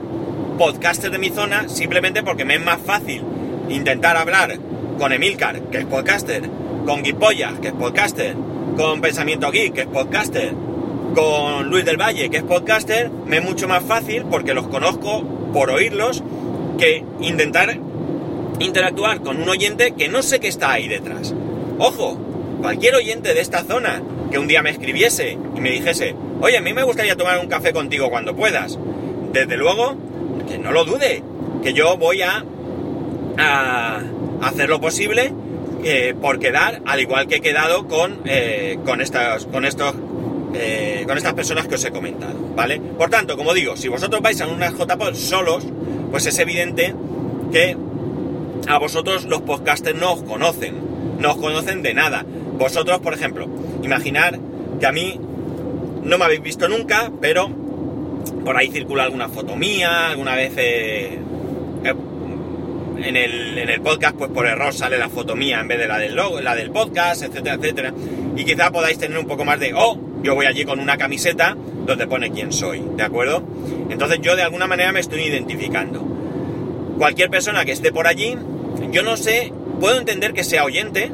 podcasters 0.57 1.11
de 1.11 1.17
mi 1.17 1.29
zona 1.29 1.67
simplemente 1.69 2.23
porque 2.23 2.45
me 2.45 2.55
es 2.55 2.65
más 2.65 2.79
fácil 2.79 3.21
intentar 3.69 4.17
hablar 4.17 4.57
con 4.97 5.11
Emilcar, 5.11 5.61
que 5.63 5.79
es 5.79 5.85
podcaster, 5.85 6.43
con 6.85 7.03
Guipollas, 7.03 7.59
que 7.59 7.69
es 7.69 7.73
podcaster, 7.73 8.35
con 8.77 9.01
Pensamiento 9.01 9.51
Geek, 9.51 9.73
que 9.73 9.81
es 9.81 9.87
podcaster, 9.87 10.53
con 11.13 11.69
Luis 11.69 11.85
del 11.85 11.97
Valle, 11.97 12.29
que 12.29 12.37
es 12.37 12.43
podcaster, 12.43 13.09
me 13.09 13.37
es 13.37 13.43
mucho 13.43 13.67
más 13.67 13.83
fácil 13.83 14.25
porque 14.29 14.53
los 14.53 14.67
conozco 14.67 15.23
por 15.53 15.69
oírlos 15.69 16.23
que 16.77 17.03
intentar 17.21 17.77
interactuar 18.59 19.21
con 19.21 19.41
un 19.41 19.49
oyente 19.49 19.93
que 19.93 20.09
no 20.09 20.21
sé 20.21 20.39
qué 20.39 20.47
está 20.47 20.71
ahí 20.71 20.87
detrás. 20.87 21.33
Ojo, 21.79 22.17
cualquier 22.61 22.95
oyente 22.95 23.33
de 23.33 23.41
esta 23.41 23.63
zona 23.63 24.01
que 24.31 24.39
un 24.39 24.47
día 24.47 24.61
me 24.61 24.69
escribiese 24.69 25.37
y 25.55 25.61
me 25.61 25.71
dijese, 25.71 26.15
oye, 26.41 26.57
a 26.57 26.61
mí 26.61 26.73
me 26.73 26.83
gustaría 26.83 27.15
tomar 27.15 27.39
un 27.39 27.47
café 27.47 27.73
contigo 27.73 28.09
cuando 28.09 28.35
puedas. 28.35 28.77
Desde 29.31 29.57
luego, 29.57 29.95
que 30.47 30.57
no 30.57 30.71
lo 30.71 30.85
dude, 30.85 31.23
que 31.63 31.73
yo 31.73 31.97
voy 31.97 32.21
a, 32.21 32.43
a 33.37 34.01
hacer 34.41 34.69
lo 34.69 34.79
posible 34.79 35.31
eh, 35.83 36.15
por 36.19 36.39
quedar, 36.39 36.81
al 36.85 36.99
igual 36.99 37.27
que 37.27 37.35
he 37.35 37.41
quedado 37.41 37.87
con, 37.87 38.21
eh, 38.25 38.79
con, 38.85 39.01
estas, 39.01 39.45
con, 39.45 39.65
estos, 39.65 39.93
eh, 40.55 41.03
con 41.07 41.15
estas 41.15 41.35
personas 41.35 41.67
que 41.67 41.75
os 41.75 41.85
he 41.85 41.91
comentado, 41.91 42.33
¿vale? 42.55 42.79
Por 42.79 43.11
tanto, 43.11 43.37
como 43.37 43.53
digo, 43.53 43.77
si 43.77 43.87
vosotros 43.87 44.21
vais 44.21 44.41
a 44.41 44.47
unas 44.47 44.73
JPod 44.73 45.13
solos, 45.13 45.63
pues 46.09 46.25
es 46.25 46.39
evidente 46.39 46.95
que 47.51 47.77
a 48.67 48.77
vosotros 48.79 49.25
los 49.25 49.41
podcasters 49.41 49.99
no 49.99 50.13
os 50.13 50.23
conocen, 50.23 50.75
no 51.19 51.33
os 51.33 51.37
conocen 51.37 51.83
de 51.83 51.93
nada. 51.93 52.25
Vosotros, 52.57 52.99
por 52.99 53.13
ejemplo, 53.13 53.47
imaginar 53.83 54.39
que 54.79 54.87
a 54.87 54.91
mí 54.91 55.19
no 56.03 56.17
me 56.17 56.25
habéis 56.25 56.41
visto 56.41 56.67
nunca, 56.67 57.11
pero 57.21 57.47
por 58.31 58.57
ahí 58.57 58.69
circula 58.69 59.03
alguna 59.03 59.29
foto 59.29 59.55
mía, 59.55 60.09
alguna 60.09 60.35
vez 60.35 60.53
eh, 60.57 61.19
en, 62.97 63.15
el, 63.15 63.57
en, 63.57 63.69
el, 63.69 63.81
podcast, 63.81 64.15
pues 64.15 64.31
por 64.31 64.47
error 64.47 64.73
sale 64.73 64.97
la 64.97 65.09
foto 65.09 65.35
mía 65.35 65.59
en 65.59 65.67
vez 65.67 65.79
de 65.79 65.87
la 65.87 65.97
del 65.97 66.15
logo, 66.15 66.41
la 66.41 66.55
del 66.55 66.71
podcast, 66.71 67.23
etcétera, 67.23 67.55
etcétera. 67.55 67.93
Y 68.35 68.43
quizá 68.45 68.71
podáis 68.71 68.97
tener 68.97 69.17
un 69.17 69.27
poco 69.27 69.45
más 69.45 69.59
de, 69.59 69.73
oh, 69.73 69.97
yo 70.23 70.35
voy 70.35 70.45
allí 70.45 70.65
con 70.65 70.79
una 70.79 70.97
camiseta 70.97 71.55
donde 71.85 72.07
pone 72.07 72.31
quién 72.31 72.51
soy, 72.51 72.83
¿de 72.95 73.03
acuerdo? 73.03 73.43
Entonces 73.89 74.19
yo 74.21 74.35
de 74.35 74.43
alguna 74.43 74.67
manera 74.67 74.91
me 74.91 74.99
estoy 74.99 75.21
identificando. 75.21 75.99
Cualquier 76.97 77.29
persona 77.29 77.65
que 77.65 77.73
esté 77.73 77.91
por 77.91 78.07
allí, 78.07 78.35
yo 78.91 79.03
no 79.03 79.17
sé, 79.17 79.53
puedo 79.79 79.99
entender 79.99 80.33
que 80.33 80.43
sea 80.43 80.63
oyente, 80.63 81.11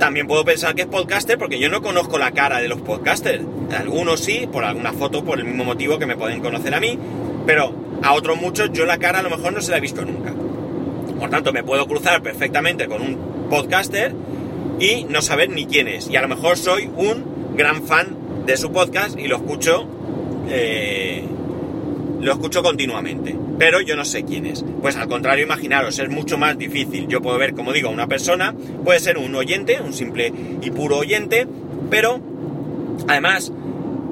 también 0.00 0.26
puedo 0.26 0.44
pensar 0.44 0.74
que 0.74 0.82
es 0.82 0.88
podcaster 0.88 1.38
porque 1.38 1.60
yo 1.60 1.68
no 1.68 1.80
conozco 1.80 2.18
la 2.18 2.32
cara 2.32 2.58
de 2.58 2.66
los 2.66 2.80
podcasters. 2.80 3.44
Algunos 3.78 4.18
sí, 4.18 4.48
por 4.50 4.64
alguna 4.64 4.92
foto, 4.92 5.22
por 5.24 5.38
el 5.38 5.44
mismo 5.44 5.62
motivo 5.62 6.00
que 6.00 6.06
me 6.06 6.16
pueden 6.16 6.40
conocer 6.40 6.74
a 6.74 6.80
mí, 6.80 6.98
pero 7.46 7.72
a 8.02 8.14
otros 8.14 8.40
muchos 8.40 8.72
yo 8.72 8.86
la 8.86 8.98
cara 8.98 9.20
a 9.20 9.22
lo 9.22 9.30
mejor 9.30 9.52
no 9.52 9.60
se 9.60 9.70
la 9.70 9.76
he 9.76 9.80
visto 9.80 10.04
nunca. 10.04 10.32
Por 11.20 11.30
tanto, 11.30 11.52
me 11.52 11.62
puedo 11.62 11.86
cruzar 11.86 12.22
perfectamente 12.22 12.88
con 12.88 13.02
un 13.02 13.48
podcaster 13.48 14.14
y 14.80 15.04
no 15.04 15.22
saber 15.22 15.50
ni 15.50 15.66
quién 15.66 15.86
es. 15.86 16.08
Y 16.08 16.16
a 16.16 16.22
lo 16.22 16.28
mejor 16.28 16.56
soy 16.56 16.90
un 16.96 17.54
gran 17.56 17.84
fan 17.84 18.16
de 18.46 18.56
su 18.56 18.72
podcast 18.72 19.18
y 19.18 19.28
lo 19.28 19.36
escucho, 19.36 19.86
eh, 20.48 21.24
lo 22.20 22.32
escucho 22.32 22.62
continuamente. 22.62 23.36
Pero 23.58 23.80
yo 23.80 23.96
no 23.96 24.04
sé 24.04 24.24
quién 24.24 24.46
es. 24.46 24.64
Pues 24.80 24.96
al 24.96 25.08
contrario, 25.08 25.44
imaginaros, 25.44 25.98
es 25.98 26.08
mucho 26.08 26.38
más 26.38 26.56
difícil. 26.58 27.08
Yo 27.08 27.20
puedo 27.20 27.38
ver, 27.38 27.54
como 27.54 27.72
digo, 27.72 27.90
una 27.90 28.06
persona, 28.06 28.54
puede 28.84 29.00
ser 29.00 29.18
un 29.18 29.34
oyente, 29.34 29.80
un 29.80 29.92
simple 29.92 30.32
y 30.62 30.70
puro 30.70 30.98
oyente, 30.98 31.46
pero 31.90 32.20
además 33.08 33.52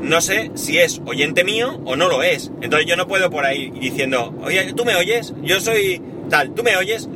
no 0.00 0.21
sé 0.21 0.53
si 0.55 0.79
es 0.79 1.00
oyente 1.07 1.45
mío 1.45 1.81
o 1.85 1.97
no 1.97 2.09
lo 2.09 2.23
es. 2.23 2.50
Entonces 2.61 2.87
yo 2.87 2.97
no 2.97 3.09
puedo 3.09 3.31
por 3.31 3.45
ahí 3.45 3.71
diciendo, 3.71 4.35
oye, 4.43 4.73
¿tú 4.75 4.85
me 4.85 4.97
oyes? 4.97 5.35
Yo 5.43 5.61
soy 5.61 6.00
tal, 6.31 6.55
¿tú 6.55 6.62
me 6.62 6.77
oyes? 6.77 7.09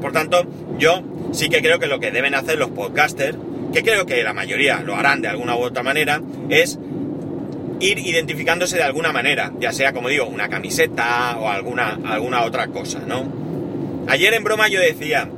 Por 0.00 0.12
tanto, 0.12 0.44
yo 0.78 1.02
sí 1.32 1.48
que 1.48 1.60
creo 1.60 1.78
que 1.78 1.86
lo 1.86 2.00
que 2.00 2.10
deben 2.10 2.34
hacer 2.34 2.58
los 2.58 2.70
podcasters, 2.70 3.36
que 3.72 3.82
creo 3.82 4.06
que 4.06 4.22
la 4.22 4.32
mayoría 4.32 4.80
lo 4.80 4.96
harán 4.96 5.22
de 5.22 5.28
alguna 5.28 5.56
u 5.56 5.60
otra 5.60 5.82
manera, 5.82 6.20
es 6.48 6.78
ir 7.80 7.98
identificándose 7.98 8.76
de 8.76 8.82
alguna 8.82 9.12
manera, 9.12 9.52
ya 9.58 9.72
sea, 9.72 9.92
como 9.92 10.08
digo, 10.08 10.26
una 10.26 10.48
camiseta 10.48 11.36
o 11.38 11.48
alguna, 11.48 11.98
alguna 12.04 12.44
otra 12.44 12.68
cosa, 12.68 13.00
¿no? 13.06 13.24
Ayer 14.06 14.34
en 14.34 14.44
broma 14.44 14.68
yo 14.68 14.80
decía 14.80 15.28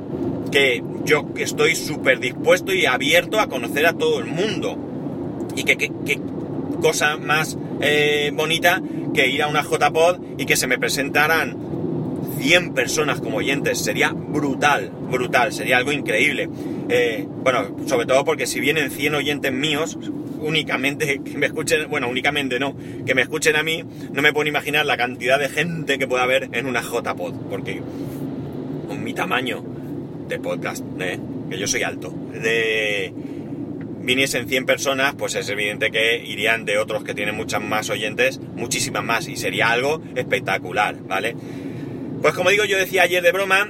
que 0.51 0.83
yo 1.05 1.25
estoy 1.37 1.75
súper 1.75 2.19
dispuesto 2.19 2.73
y 2.73 2.85
abierto 2.85 3.39
a 3.39 3.47
conocer 3.47 3.85
a 3.85 3.93
todo 3.93 4.19
el 4.19 4.25
mundo. 4.25 4.77
Y 5.55 5.63
que, 5.63 5.77
qué 5.77 6.19
cosa 6.81 7.17
más 7.17 7.57
eh, 7.81 8.31
bonita 8.33 8.81
que 9.13 9.27
ir 9.27 9.41
a 9.43 9.47
una 9.47 9.63
JPod 9.63 10.39
y 10.39 10.45
que 10.45 10.55
se 10.55 10.67
me 10.67 10.77
presentaran 10.77 11.57
100 12.39 12.73
personas 12.73 13.19
como 13.19 13.37
oyentes. 13.37 13.79
Sería 13.79 14.11
brutal, 14.11 14.91
brutal, 15.09 15.53
sería 15.53 15.77
algo 15.77 15.91
increíble. 15.91 16.49
Eh, 16.89 17.27
bueno, 17.43 17.75
sobre 17.85 18.05
todo 18.05 18.25
porque 18.25 18.47
si 18.47 18.59
vienen 18.59 18.91
100 18.91 19.15
oyentes 19.15 19.51
míos, 19.51 19.97
únicamente 20.43 21.21
que 21.23 21.37
me 21.37 21.47
escuchen, 21.47 21.89
bueno, 21.89 22.07
únicamente 22.07 22.59
no, 22.59 22.75
que 23.05 23.15
me 23.15 23.21
escuchen 23.21 23.55
a 23.55 23.63
mí, 23.63 23.83
no 24.11 24.21
me 24.21 24.33
puedo 24.33 24.47
imaginar 24.47 24.85
la 24.85 24.97
cantidad 24.97 25.39
de 25.39 25.49
gente 25.49 25.97
que 25.97 26.07
puede 26.07 26.23
haber 26.23 26.49
en 26.51 26.65
una 26.65 26.81
JPod, 26.81 27.33
porque 27.49 27.81
con 28.87 29.03
mi 29.03 29.13
tamaño 29.13 29.63
de 30.27 30.39
podcast, 30.39 30.83
¿eh? 30.99 31.19
que 31.49 31.57
yo 31.57 31.67
soy 31.67 31.83
alto, 31.83 32.13
de 32.33 33.13
viniesen 34.03 34.49
100 34.49 34.65
personas, 34.65 35.15
pues 35.15 35.35
es 35.35 35.47
evidente 35.47 35.89
que 35.89 36.17
irían 36.17 36.65
de 36.65 36.77
otros 36.77 37.05
que 37.05 37.13
tienen 37.13 37.35
muchas 37.35 37.61
más 37.61 37.89
oyentes, 37.89 38.39
muchísimas 38.39 39.03
más, 39.03 39.27
y 39.29 39.37
sería 39.37 39.71
algo 39.71 40.01
espectacular, 40.15 40.97
¿vale? 41.07 41.35
Pues 42.21 42.33
como 42.33 42.49
digo, 42.49 42.65
yo 42.65 42.77
decía 42.77 43.03
ayer 43.03 43.23
de 43.23 43.31
broma 43.31 43.69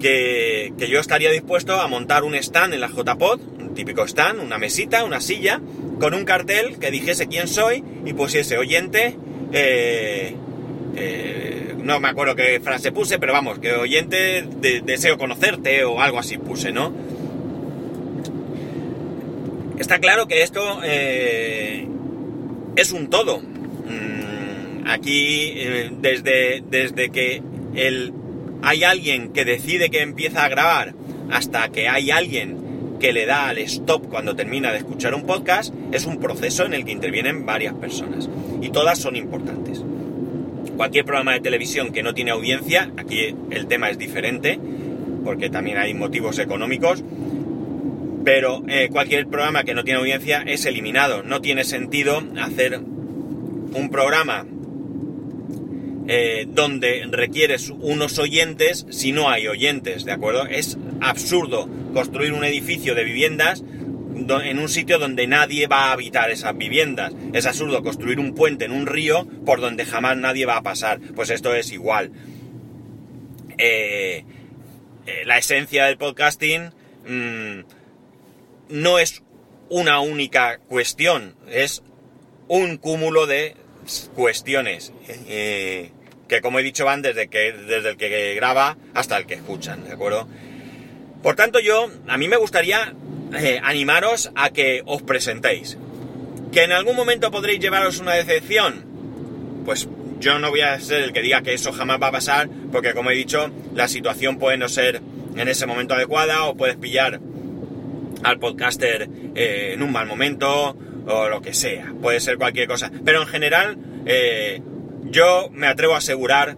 que, 0.00 0.72
que 0.78 0.88
yo 0.88 1.00
estaría 1.00 1.30
dispuesto 1.30 1.80
a 1.80 1.88
montar 1.88 2.22
un 2.22 2.36
stand 2.36 2.74
en 2.74 2.80
la 2.80 2.88
JPod, 2.88 3.40
un 3.58 3.74
típico 3.74 4.06
stand, 4.06 4.40
una 4.40 4.58
mesita, 4.58 5.04
una 5.04 5.20
silla, 5.20 5.60
con 6.02 6.14
un 6.14 6.24
cartel 6.24 6.80
que 6.80 6.90
dijese 6.90 7.28
quién 7.28 7.46
soy 7.46 7.84
y 8.04 8.12
pusiese 8.12 8.58
oyente, 8.58 9.16
eh, 9.52 10.34
eh, 10.96 11.74
no 11.78 12.00
me 12.00 12.08
acuerdo 12.08 12.34
qué 12.34 12.58
frase 12.58 12.90
puse, 12.90 13.20
pero 13.20 13.32
vamos, 13.32 13.60
que 13.60 13.72
oyente 13.74 14.42
de, 14.42 14.80
deseo 14.80 15.16
conocerte 15.16 15.84
o 15.84 16.00
algo 16.00 16.18
así 16.18 16.38
puse, 16.38 16.72
¿no? 16.72 16.92
Está 19.78 20.00
claro 20.00 20.26
que 20.26 20.42
esto 20.42 20.80
eh, 20.82 21.86
es 22.74 22.90
un 22.90 23.08
todo. 23.08 23.38
Mm, 23.38 24.88
aquí, 24.88 25.52
eh, 25.54 25.92
desde, 26.00 26.64
desde 26.68 27.10
que 27.10 27.42
el, 27.76 28.12
hay 28.60 28.82
alguien 28.82 29.32
que 29.32 29.44
decide 29.44 29.88
que 29.88 30.00
empieza 30.00 30.44
a 30.44 30.48
grabar 30.48 30.94
hasta 31.30 31.68
que 31.68 31.88
hay 31.88 32.10
alguien 32.10 32.61
que 33.02 33.12
le 33.12 33.26
da 33.26 33.48
al 33.48 33.58
stop 33.58 34.08
cuando 34.08 34.36
termina 34.36 34.70
de 34.70 34.78
escuchar 34.78 35.12
un 35.16 35.26
podcast 35.26 35.74
es 35.90 36.06
un 36.06 36.20
proceso 36.20 36.64
en 36.64 36.72
el 36.72 36.84
que 36.84 36.92
intervienen 36.92 37.44
varias 37.44 37.74
personas 37.74 38.30
y 38.60 38.70
todas 38.70 38.96
son 38.96 39.16
importantes. 39.16 39.82
Cualquier 40.76 41.04
programa 41.04 41.32
de 41.32 41.40
televisión 41.40 41.92
que 41.92 42.04
no 42.04 42.14
tiene 42.14 42.30
audiencia, 42.30 42.92
aquí 42.96 43.34
el 43.50 43.66
tema 43.66 43.90
es 43.90 43.98
diferente 43.98 44.60
porque 45.24 45.50
también 45.50 45.78
hay 45.78 45.94
motivos 45.94 46.38
económicos, 46.38 47.02
pero 48.24 48.62
eh, 48.68 48.88
cualquier 48.92 49.26
programa 49.26 49.64
que 49.64 49.74
no 49.74 49.82
tiene 49.82 49.98
audiencia 49.98 50.44
es 50.46 50.64
eliminado. 50.64 51.24
No 51.24 51.40
tiene 51.40 51.64
sentido 51.64 52.22
hacer 52.40 52.78
un 52.78 53.88
programa 53.90 54.46
eh, 56.14 56.44
donde 56.46 57.06
requieres 57.10 57.70
unos 57.70 58.18
oyentes 58.18 58.84
si 58.90 59.12
no 59.12 59.30
hay 59.30 59.48
oyentes, 59.48 60.04
¿de 60.04 60.12
acuerdo? 60.12 60.44
Es 60.44 60.76
absurdo 61.00 61.70
construir 61.94 62.34
un 62.34 62.44
edificio 62.44 62.94
de 62.94 63.02
viviendas 63.02 63.64
en 63.64 64.58
un 64.58 64.68
sitio 64.68 64.98
donde 64.98 65.26
nadie 65.26 65.68
va 65.68 65.86
a 65.86 65.92
habitar 65.92 66.30
esas 66.30 66.54
viviendas. 66.54 67.14
Es 67.32 67.46
absurdo 67.46 67.82
construir 67.82 68.20
un 68.20 68.34
puente 68.34 68.66
en 68.66 68.72
un 68.72 68.84
río 68.84 69.26
por 69.46 69.62
donde 69.62 69.86
jamás 69.86 70.18
nadie 70.18 70.44
va 70.44 70.58
a 70.58 70.62
pasar. 70.62 71.00
Pues 71.14 71.30
esto 71.30 71.54
es 71.54 71.72
igual. 71.72 72.12
Eh, 73.56 74.26
eh, 75.06 75.22
la 75.24 75.38
esencia 75.38 75.86
del 75.86 75.96
podcasting 75.96 76.72
mm, 77.08 77.60
no 78.68 78.98
es 78.98 79.22
una 79.70 80.00
única 80.00 80.58
cuestión, 80.58 81.36
es 81.48 81.82
un 82.48 82.76
cúmulo 82.76 83.26
de 83.26 83.56
cuestiones 84.14 84.92
que 86.32 86.40
como 86.40 86.58
he 86.58 86.62
dicho 86.62 86.86
van 86.86 87.02
desde, 87.02 87.28
que, 87.28 87.52
desde 87.52 87.90
el 87.90 87.96
que 87.98 88.34
graba 88.34 88.78
hasta 88.94 89.18
el 89.18 89.26
que 89.26 89.34
escuchan, 89.34 89.84
¿de 89.84 89.92
acuerdo? 89.92 90.26
Por 91.22 91.36
tanto 91.36 91.60
yo, 91.60 91.90
a 92.08 92.16
mí 92.16 92.26
me 92.26 92.38
gustaría 92.38 92.94
eh, 93.38 93.60
animaros 93.62 94.32
a 94.34 94.48
que 94.48 94.82
os 94.86 95.02
presentéis. 95.02 95.76
¿Que 96.50 96.62
en 96.62 96.72
algún 96.72 96.96
momento 96.96 97.30
podréis 97.30 97.60
llevaros 97.60 98.00
una 98.00 98.14
decepción? 98.14 98.82
Pues 99.66 99.86
yo 100.20 100.38
no 100.38 100.48
voy 100.48 100.62
a 100.62 100.80
ser 100.80 101.02
el 101.02 101.12
que 101.12 101.20
diga 101.20 101.42
que 101.42 101.52
eso 101.52 101.70
jamás 101.70 102.00
va 102.00 102.06
a 102.06 102.12
pasar, 102.12 102.48
porque 102.72 102.94
como 102.94 103.10
he 103.10 103.14
dicho, 103.14 103.50
la 103.74 103.86
situación 103.86 104.38
puede 104.38 104.56
no 104.56 104.70
ser 104.70 105.02
en 105.36 105.48
ese 105.48 105.66
momento 105.66 105.92
adecuada 105.92 106.44
o 106.44 106.56
puedes 106.56 106.76
pillar 106.76 107.20
al 108.22 108.38
podcaster 108.38 109.06
eh, 109.34 109.72
en 109.74 109.82
un 109.82 109.92
mal 109.92 110.06
momento 110.06 110.78
o 111.06 111.28
lo 111.28 111.42
que 111.42 111.52
sea, 111.52 111.92
puede 112.00 112.20
ser 112.20 112.38
cualquier 112.38 112.68
cosa. 112.68 112.90
Pero 113.04 113.20
en 113.20 113.28
general, 113.28 113.76
eh, 114.06 114.62
yo 115.04 115.50
me 115.52 115.66
atrevo 115.66 115.94
a 115.94 115.98
asegurar 115.98 116.56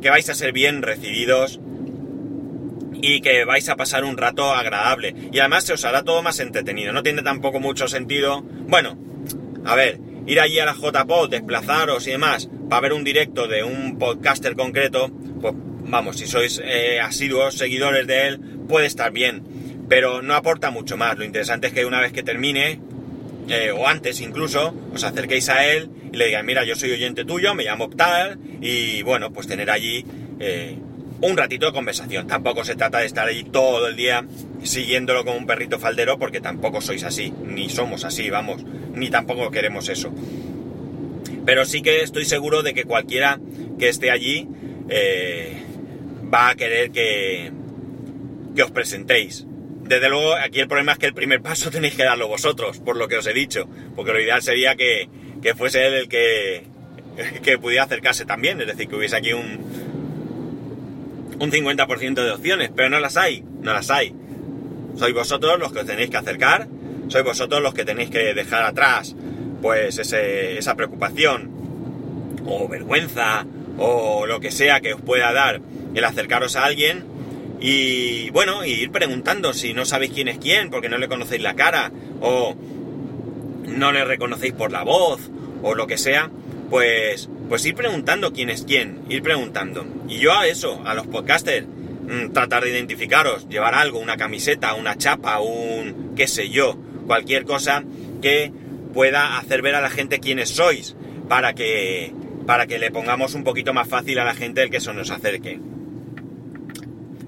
que 0.00 0.08
vais 0.08 0.28
a 0.30 0.34
ser 0.34 0.52
bien 0.52 0.82
recibidos 0.82 1.60
y 3.02 3.20
que 3.20 3.44
vais 3.44 3.68
a 3.68 3.76
pasar 3.76 4.04
un 4.04 4.16
rato 4.16 4.54
agradable. 4.54 5.14
Y 5.32 5.40
además 5.40 5.64
se 5.64 5.72
os 5.72 5.84
hará 5.84 6.04
todo 6.04 6.22
más 6.22 6.38
entretenido. 6.40 6.92
No 6.92 7.02
tiene 7.02 7.22
tampoco 7.22 7.60
mucho 7.60 7.88
sentido. 7.88 8.42
Bueno, 8.42 8.96
a 9.64 9.74
ver, 9.74 9.98
ir 10.26 10.40
allí 10.40 10.60
a 10.60 10.64
la 10.64 10.74
JPod, 10.74 11.28
desplazaros 11.28 12.06
y 12.06 12.12
demás, 12.12 12.48
para 12.70 12.80
ver 12.80 12.92
un 12.92 13.04
directo 13.04 13.48
de 13.48 13.64
un 13.64 13.98
podcaster 13.98 14.54
concreto, 14.54 15.10
pues 15.40 15.52
vamos, 15.84 16.16
si 16.16 16.26
sois 16.26 16.62
eh, 16.64 17.00
asiduos 17.00 17.58
seguidores 17.58 18.06
de 18.06 18.28
él, 18.28 18.40
puede 18.68 18.86
estar 18.86 19.12
bien. 19.12 19.42
Pero 19.88 20.22
no 20.22 20.34
aporta 20.34 20.70
mucho 20.70 20.96
más. 20.96 21.18
Lo 21.18 21.24
interesante 21.24 21.66
es 21.66 21.72
que 21.72 21.84
una 21.84 22.00
vez 22.00 22.12
que 22.12 22.22
termine, 22.22 22.80
eh, 23.48 23.72
o 23.72 23.88
antes 23.88 24.20
incluso, 24.20 24.74
os 24.94 25.02
acerquéis 25.02 25.48
a 25.48 25.66
él 25.66 25.90
y 26.12 26.16
le 26.16 26.26
digáis, 26.26 26.44
mira, 26.44 26.64
yo 26.64 26.76
soy 26.76 26.92
oyente 26.92 27.24
tuyo, 27.24 27.54
me 27.54 27.64
llamo 27.64 27.84
Optal, 27.84 28.38
y 28.60 29.02
bueno, 29.02 29.32
pues 29.32 29.46
tener 29.46 29.70
allí 29.70 30.04
eh, 30.40 30.76
un 31.22 31.36
ratito 31.36 31.66
de 31.66 31.72
conversación. 31.72 32.26
Tampoco 32.26 32.64
se 32.64 32.74
trata 32.74 32.98
de 32.98 33.06
estar 33.06 33.26
allí 33.26 33.44
todo 33.44 33.88
el 33.88 33.96
día 33.96 34.24
siguiéndolo 34.62 35.24
como 35.24 35.38
un 35.38 35.46
perrito 35.46 35.78
faldero, 35.78 36.18
porque 36.18 36.40
tampoco 36.40 36.80
sois 36.80 37.02
así, 37.04 37.32
ni 37.44 37.70
somos 37.70 38.04
así, 38.04 38.28
vamos, 38.28 38.62
ni 38.94 39.08
tampoco 39.08 39.50
queremos 39.50 39.88
eso. 39.88 40.12
Pero 41.46 41.64
sí 41.64 41.80
que 41.80 42.02
estoy 42.02 42.26
seguro 42.26 42.62
de 42.62 42.74
que 42.74 42.84
cualquiera 42.84 43.40
que 43.78 43.88
esté 43.88 44.10
allí 44.10 44.48
eh, 44.90 45.54
va 46.32 46.50
a 46.50 46.54
querer 46.56 46.90
que, 46.90 47.50
que 48.54 48.62
os 48.62 48.70
presentéis. 48.70 49.46
Desde 49.82 50.08
luego, 50.08 50.34
aquí 50.34 50.60
el 50.60 50.68
problema 50.68 50.92
es 50.92 50.98
que 50.98 51.06
el 51.06 51.14
primer 51.14 51.40
paso 51.40 51.70
tenéis 51.72 51.94
que 51.94 52.04
darlo 52.04 52.28
vosotros, 52.28 52.80
por 52.80 52.96
lo 52.96 53.08
que 53.08 53.16
os 53.16 53.26
he 53.26 53.32
dicho, 53.32 53.68
porque 53.96 54.12
lo 54.12 54.20
ideal 54.20 54.42
sería 54.42 54.76
que, 54.76 55.08
que 55.42 55.54
fuese 55.54 55.86
él 55.86 55.94
el 55.94 56.08
que, 56.08 56.64
que 57.42 57.58
pudiera 57.58 57.84
acercarse 57.84 58.24
también, 58.24 58.60
es 58.60 58.66
decir, 58.66 58.88
que 58.88 58.96
hubiese 58.96 59.16
aquí 59.16 59.32
un, 59.32 59.60
un 61.38 61.50
50% 61.50 62.14
de 62.14 62.30
opciones, 62.30 62.70
pero 62.74 62.88
no 62.88 63.00
las 63.00 63.16
hay, 63.16 63.44
no 63.60 63.72
las 63.72 63.90
hay. 63.90 64.14
Sois 64.96 65.14
vosotros 65.14 65.58
los 65.58 65.72
que 65.72 65.80
os 65.80 65.86
tenéis 65.86 66.10
que 66.10 66.16
acercar, 66.16 66.68
sois 67.08 67.24
vosotros 67.24 67.60
los 67.62 67.74
que 67.74 67.84
tenéis 67.84 68.10
que 68.10 68.34
dejar 68.34 68.62
atrás, 68.62 69.16
pues 69.60 69.98
esa 69.98 70.76
preocupación, 70.76 71.50
o 72.46 72.68
vergüenza, 72.68 73.46
o 73.78 74.26
lo 74.26 74.40
que 74.40 74.50
sea 74.50 74.80
que 74.80 74.94
os 74.94 75.00
pueda 75.00 75.32
dar 75.32 75.60
el 75.94 76.04
acercaros 76.04 76.56
a 76.56 76.64
alguien, 76.64 77.04
y 77.60 78.30
bueno, 78.30 78.64
ir 78.64 78.90
preguntando 78.90 79.52
si 79.52 79.72
no 79.72 79.84
sabéis 79.84 80.12
quién 80.12 80.28
es 80.28 80.38
quién, 80.38 80.70
porque 80.70 80.88
no 80.88 80.98
le 80.98 81.08
conocéis 81.08 81.42
la 81.42 81.54
cara, 81.54 81.92
o 82.20 82.54
no 83.66 83.92
le 83.92 84.04
reconocéis 84.04 84.52
por 84.52 84.72
la 84.72 84.82
voz, 84.82 85.30
o 85.62 85.74
lo 85.74 85.86
que 85.86 85.98
sea, 85.98 86.30
pues 86.70 87.28
pues 87.48 87.66
ir 87.66 87.74
preguntando 87.74 88.32
quién 88.32 88.50
es 88.50 88.64
quién, 88.64 89.00
ir 89.08 89.22
preguntando. 89.22 89.84
Y 90.08 90.18
yo 90.18 90.32
a 90.32 90.46
eso, 90.46 90.80
a 90.86 90.94
los 90.94 91.06
podcasters, 91.06 91.66
mm, 91.66 92.32
tratar 92.32 92.64
de 92.64 92.70
identificaros, 92.70 93.48
llevar 93.48 93.74
algo, 93.74 93.98
una 93.98 94.16
camiseta, 94.16 94.74
una 94.74 94.96
chapa, 94.96 95.40
un 95.40 96.14
qué 96.16 96.26
sé 96.26 96.48
yo, 96.48 96.78
cualquier 97.06 97.44
cosa 97.44 97.84
que 98.22 98.52
pueda 98.94 99.38
hacer 99.38 99.62
ver 99.62 99.74
a 99.74 99.80
la 99.80 99.90
gente 99.90 100.20
quiénes 100.20 100.50
sois, 100.50 100.96
para 101.28 101.54
que, 101.54 102.12
para 102.46 102.66
que 102.66 102.78
le 102.78 102.90
pongamos 102.90 103.34
un 103.34 103.44
poquito 103.44 103.74
más 103.74 103.88
fácil 103.88 104.18
a 104.18 104.24
la 104.24 104.34
gente 104.34 104.62
el 104.62 104.70
que 104.70 104.78
eso 104.78 104.92
nos 104.92 105.10
acerque. 105.10 105.60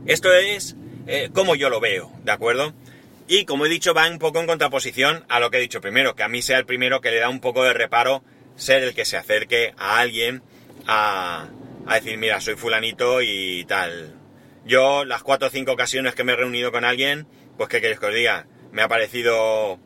Esto 0.06 0.32
es 0.32 0.76
eh, 1.06 1.28
como 1.32 1.54
yo 1.54 1.68
lo 1.68 1.80
veo, 1.80 2.10
¿de 2.24 2.32
acuerdo? 2.32 2.72
Y 3.26 3.46
como 3.46 3.64
he 3.64 3.70
dicho, 3.70 3.94
va 3.94 4.08
un 4.08 4.18
poco 4.18 4.40
en 4.40 4.46
contraposición 4.46 5.24
a 5.28 5.40
lo 5.40 5.50
que 5.50 5.56
he 5.56 5.60
dicho 5.60 5.80
primero, 5.80 6.14
que 6.14 6.22
a 6.22 6.28
mí 6.28 6.42
sea 6.42 6.58
el 6.58 6.66
primero 6.66 7.00
que 7.00 7.10
le 7.10 7.20
da 7.20 7.30
un 7.30 7.40
poco 7.40 7.64
de 7.64 7.72
reparo 7.72 8.22
ser 8.56 8.82
el 8.82 8.94
que 8.94 9.04
se 9.04 9.16
acerque 9.16 9.72
a 9.78 9.98
alguien 9.98 10.42
a, 10.86 11.48
decir, 11.94 12.18
mira, 12.18 12.40
soy 12.40 12.56
fulanito 12.56 13.22
y 13.22 13.64
tal. 13.64 14.14
Yo, 14.66 15.04
las 15.04 15.22
cuatro 15.22 15.48
o 15.48 15.50
cinco 15.50 15.72
ocasiones 15.72 16.14
que 16.14 16.24
me 16.24 16.32
he 16.32 16.36
reunido 16.36 16.70
con 16.70 16.84
alguien, 16.84 17.26
pues 17.56 17.68
qué 17.68 17.80
queréis 17.80 17.98
que 17.98 18.06
os 18.06 18.14
diga, 18.14 18.46
me 18.72 18.82
ha 18.82 18.88
parecido 18.88 19.78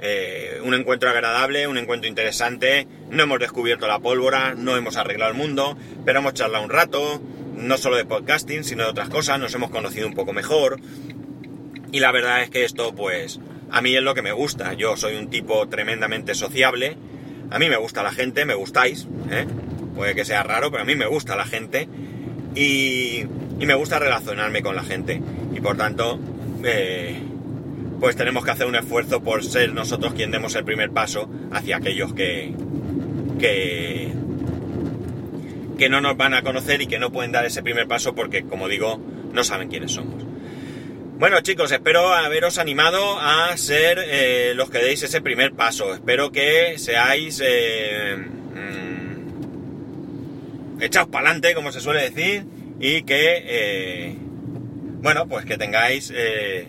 eh, 0.00 0.60
un 0.62 0.74
encuentro 0.74 1.10
agradable, 1.10 1.66
un 1.66 1.78
encuentro 1.78 2.08
interesante, 2.08 2.86
no 3.10 3.24
hemos 3.24 3.40
descubierto 3.40 3.88
la 3.88 3.98
pólvora, 3.98 4.54
no 4.54 4.76
hemos 4.76 4.96
arreglado 4.96 5.32
el 5.32 5.36
mundo, 5.36 5.76
pero 6.04 6.20
hemos 6.20 6.34
charlado 6.34 6.64
un 6.64 6.70
rato, 6.70 7.20
no 7.56 7.76
solo 7.76 7.96
de 7.96 8.04
podcasting, 8.04 8.64
sino 8.64 8.84
de 8.84 8.90
otras 8.90 9.08
cosas, 9.08 9.38
nos 9.38 9.54
hemos 9.54 9.70
conocido 9.70 10.06
un 10.06 10.14
poco 10.14 10.32
mejor. 10.32 10.80
Y 11.92 12.00
la 12.00 12.10
verdad 12.10 12.42
es 12.42 12.50
que 12.50 12.64
esto, 12.64 12.94
pues, 12.94 13.38
a 13.70 13.80
mí 13.80 13.94
es 13.94 14.02
lo 14.02 14.14
que 14.14 14.22
me 14.22 14.32
gusta. 14.32 14.72
Yo 14.72 14.96
soy 14.96 15.14
un 15.14 15.30
tipo 15.30 15.68
tremendamente 15.68 16.34
sociable 16.34 16.96
a 17.52 17.58
mí 17.58 17.68
me 17.68 17.76
gusta 17.76 18.02
la 18.02 18.12
gente, 18.12 18.46
me 18.46 18.54
gustáis, 18.54 19.06
¿eh? 19.30 19.46
puede 19.94 20.14
que 20.14 20.24
sea 20.24 20.42
raro, 20.42 20.70
pero 20.70 20.84
a 20.84 20.86
mí 20.86 20.94
me 20.94 21.06
gusta 21.06 21.36
la 21.36 21.44
gente 21.44 21.86
y, 22.54 23.24
me 23.58 23.74
gusta 23.74 23.98
relacionarme 23.98 24.62
con 24.62 24.74
la 24.74 24.82
gente. 24.82 25.20
Y 25.54 25.60
por 25.60 25.76
tanto, 25.76 26.18
eh, 26.64 27.14
pues 28.00 28.16
tenemos 28.16 28.44
que 28.44 28.50
hacer 28.50 28.66
un 28.66 28.74
esfuerzo 28.74 29.22
por 29.22 29.44
ser 29.44 29.72
nosotros 29.72 30.14
quien 30.14 30.30
demos 30.32 30.54
el 30.56 30.64
primer 30.64 30.90
paso 30.90 31.30
hacia 31.52 31.76
aquellos 31.76 32.12
que, 32.14 32.52
que, 33.38 34.12
que 35.78 35.88
no 35.88 36.00
nos 36.00 36.16
van 36.16 36.34
a 36.34 36.42
conocer 36.42 36.80
y 36.80 36.86
que 36.86 36.98
no 36.98 37.12
pueden 37.12 37.32
dar 37.32 37.44
ese 37.44 37.62
primer 37.62 37.86
paso 37.86 38.14
porque, 38.14 38.42
como 38.44 38.66
digo, 38.66 38.98
no 39.32 39.44
saben 39.44 39.68
quiénes 39.68 39.92
somos. 39.92 40.21
Bueno 41.18 41.40
chicos, 41.40 41.70
espero 41.70 42.12
haberos 42.12 42.58
animado 42.58 43.20
a 43.20 43.56
ser 43.56 43.98
eh, 44.04 44.54
los 44.56 44.70
que 44.70 44.78
deis 44.78 45.02
ese 45.02 45.20
primer 45.20 45.52
paso. 45.52 45.94
Espero 45.94 46.32
que 46.32 46.78
seáis 46.78 47.40
eh, 47.44 48.16
mm, 48.16 49.22
echaos 50.82 51.06
para 51.08 51.28
adelante, 51.28 51.54
como 51.54 51.70
se 51.70 51.80
suele 51.80 52.10
decir, 52.10 52.44
y 52.80 53.02
que, 53.02 53.42
eh, 53.44 54.16
bueno, 55.00 55.28
pues 55.28 55.44
que 55.44 55.56
tengáis, 55.58 56.08
que 56.10 56.68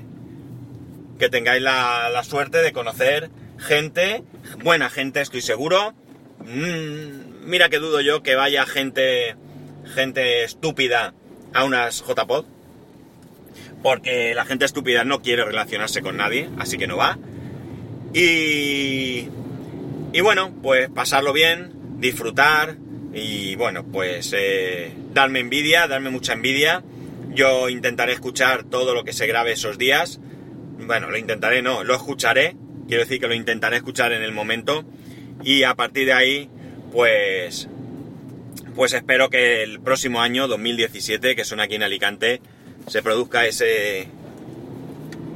tengáis 1.31 1.63
la, 1.63 2.21
suerte 2.23 2.61
de 2.61 2.73
conocer 2.73 3.31
gente, 3.57 4.23
buena 4.63 4.91
gente, 4.91 5.21
estoy 5.21 5.41
seguro. 5.41 5.95
Mm, 6.41 7.45
mira 7.49 7.69
que 7.69 7.79
dudo 7.79 8.01
yo 8.01 8.21
que 8.21 8.35
vaya 8.35 8.67
gente, 8.67 9.35
gente 9.95 10.43
estúpida 10.43 11.15
a 11.53 11.63
unas 11.63 12.03
JPod 12.05 12.52
porque 13.83 14.33
la 14.33 14.45
gente 14.45 14.65
estúpida 14.65 15.03
no 15.03 15.21
quiere 15.21 15.43
relacionarse 15.43 16.01
con 16.01 16.17
nadie, 16.17 16.49
así 16.57 16.77
que 16.77 16.87
no 16.87 16.97
va. 16.97 17.19
Y, 18.13 19.27
y 20.13 20.21
bueno, 20.21 20.53
pues 20.63 20.89
pasarlo 20.89 21.33
bien, 21.33 21.73
disfrutar 21.99 22.77
y 23.13 23.55
bueno, 23.55 23.85
pues 23.85 24.33
eh, 24.35 24.91
darme 25.13 25.39
envidia, 25.39 25.87
darme 25.87 26.09
mucha 26.09 26.33
envidia. 26.33 26.83
Yo 27.29 27.69
intentaré 27.69 28.13
escuchar 28.13 28.63
todo 28.63 28.93
lo 28.93 29.03
que 29.03 29.13
se 29.13 29.27
grabe 29.27 29.51
esos 29.51 29.77
días. 29.77 30.19
Bueno, 30.79 31.09
lo 31.09 31.17
intentaré, 31.17 31.61
no, 31.61 31.83
lo 31.83 31.93
escucharé. 31.93 32.55
Quiero 32.87 33.03
decir 33.03 33.19
que 33.19 33.27
lo 33.27 33.33
intentaré 33.33 33.77
escuchar 33.77 34.13
en 34.13 34.23
el 34.23 34.31
momento. 34.31 34.85
Y 35.43 35.63
a 35.63 35.75
partir 35.75 36.05
de 36.05 36.13
ahí, 36.13 36.49
pues, 36.91 37.67
pues 38.75 38.93
espero 38.93 39.29
que 39.29 39.63
el 39.63 39.79
próximo 39.81 40.21
año, 40.21 40.47
2017, 40.47 41.35
que 41.35 41.43
son 41.43 41.59
aquí 41.59 41.75
en 41.75 41.83
Alicante, 41.83 42.41
se 42.87 43.01
produzca 43.01 43.45
ese 43.45 44.07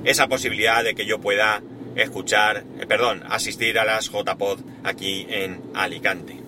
esa 0.04 0.28
posibilidad 0.28 0.84
de 0.84 0.96
que 0.96 1.06
yo 1.06 1.20
pueda 1.20 1.62
escuchar, 1.96 2.64
eh, 2.80 2.86
perdón, 2.88 3.24
asistir 3.30 3.78
a 3.80 3.86
las 3.86 4.10
JPod 4.10 4.60
aquí 4.84 5.26
en 5.30 5.62
Alicante. 5.74 6.40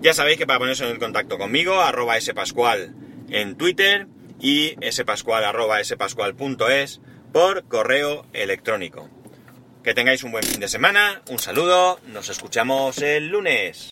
Ya 0.00 0.14
sabéis 0.14 0.38
que 0.38 0.46
para 0.46 0.58
poneros 0.58 0.80
en 0.80 0.98
contacto 0.98 1.38
conmigo, 1.38 1.80
arroba 1.80 2.20
spascual 2.20 2.92
en 3.30 3.56
Twitter 3.56 4.08
y 4.40 4.74
spascual 4.90 5.44
arroba 5.44 5.82
spascual.es 5.84 7.00
por 7.32 7.64
correo 7.68 8.26
electrónico. 8.32 9.08
Que 9.84 9.94
tengáis 9.94 10.22
un 10.24 10.32
buen 10.32 10.44
fin 10.44 10.60
de 10.60 10.68
semana, 10.68 11.22
un 11.28 11.38
saludo, 11.38 12.00
nos 12.08 12.28
escuchamos 12.28 12.98
el 12.98 13.28
lunes. 13.28 13.78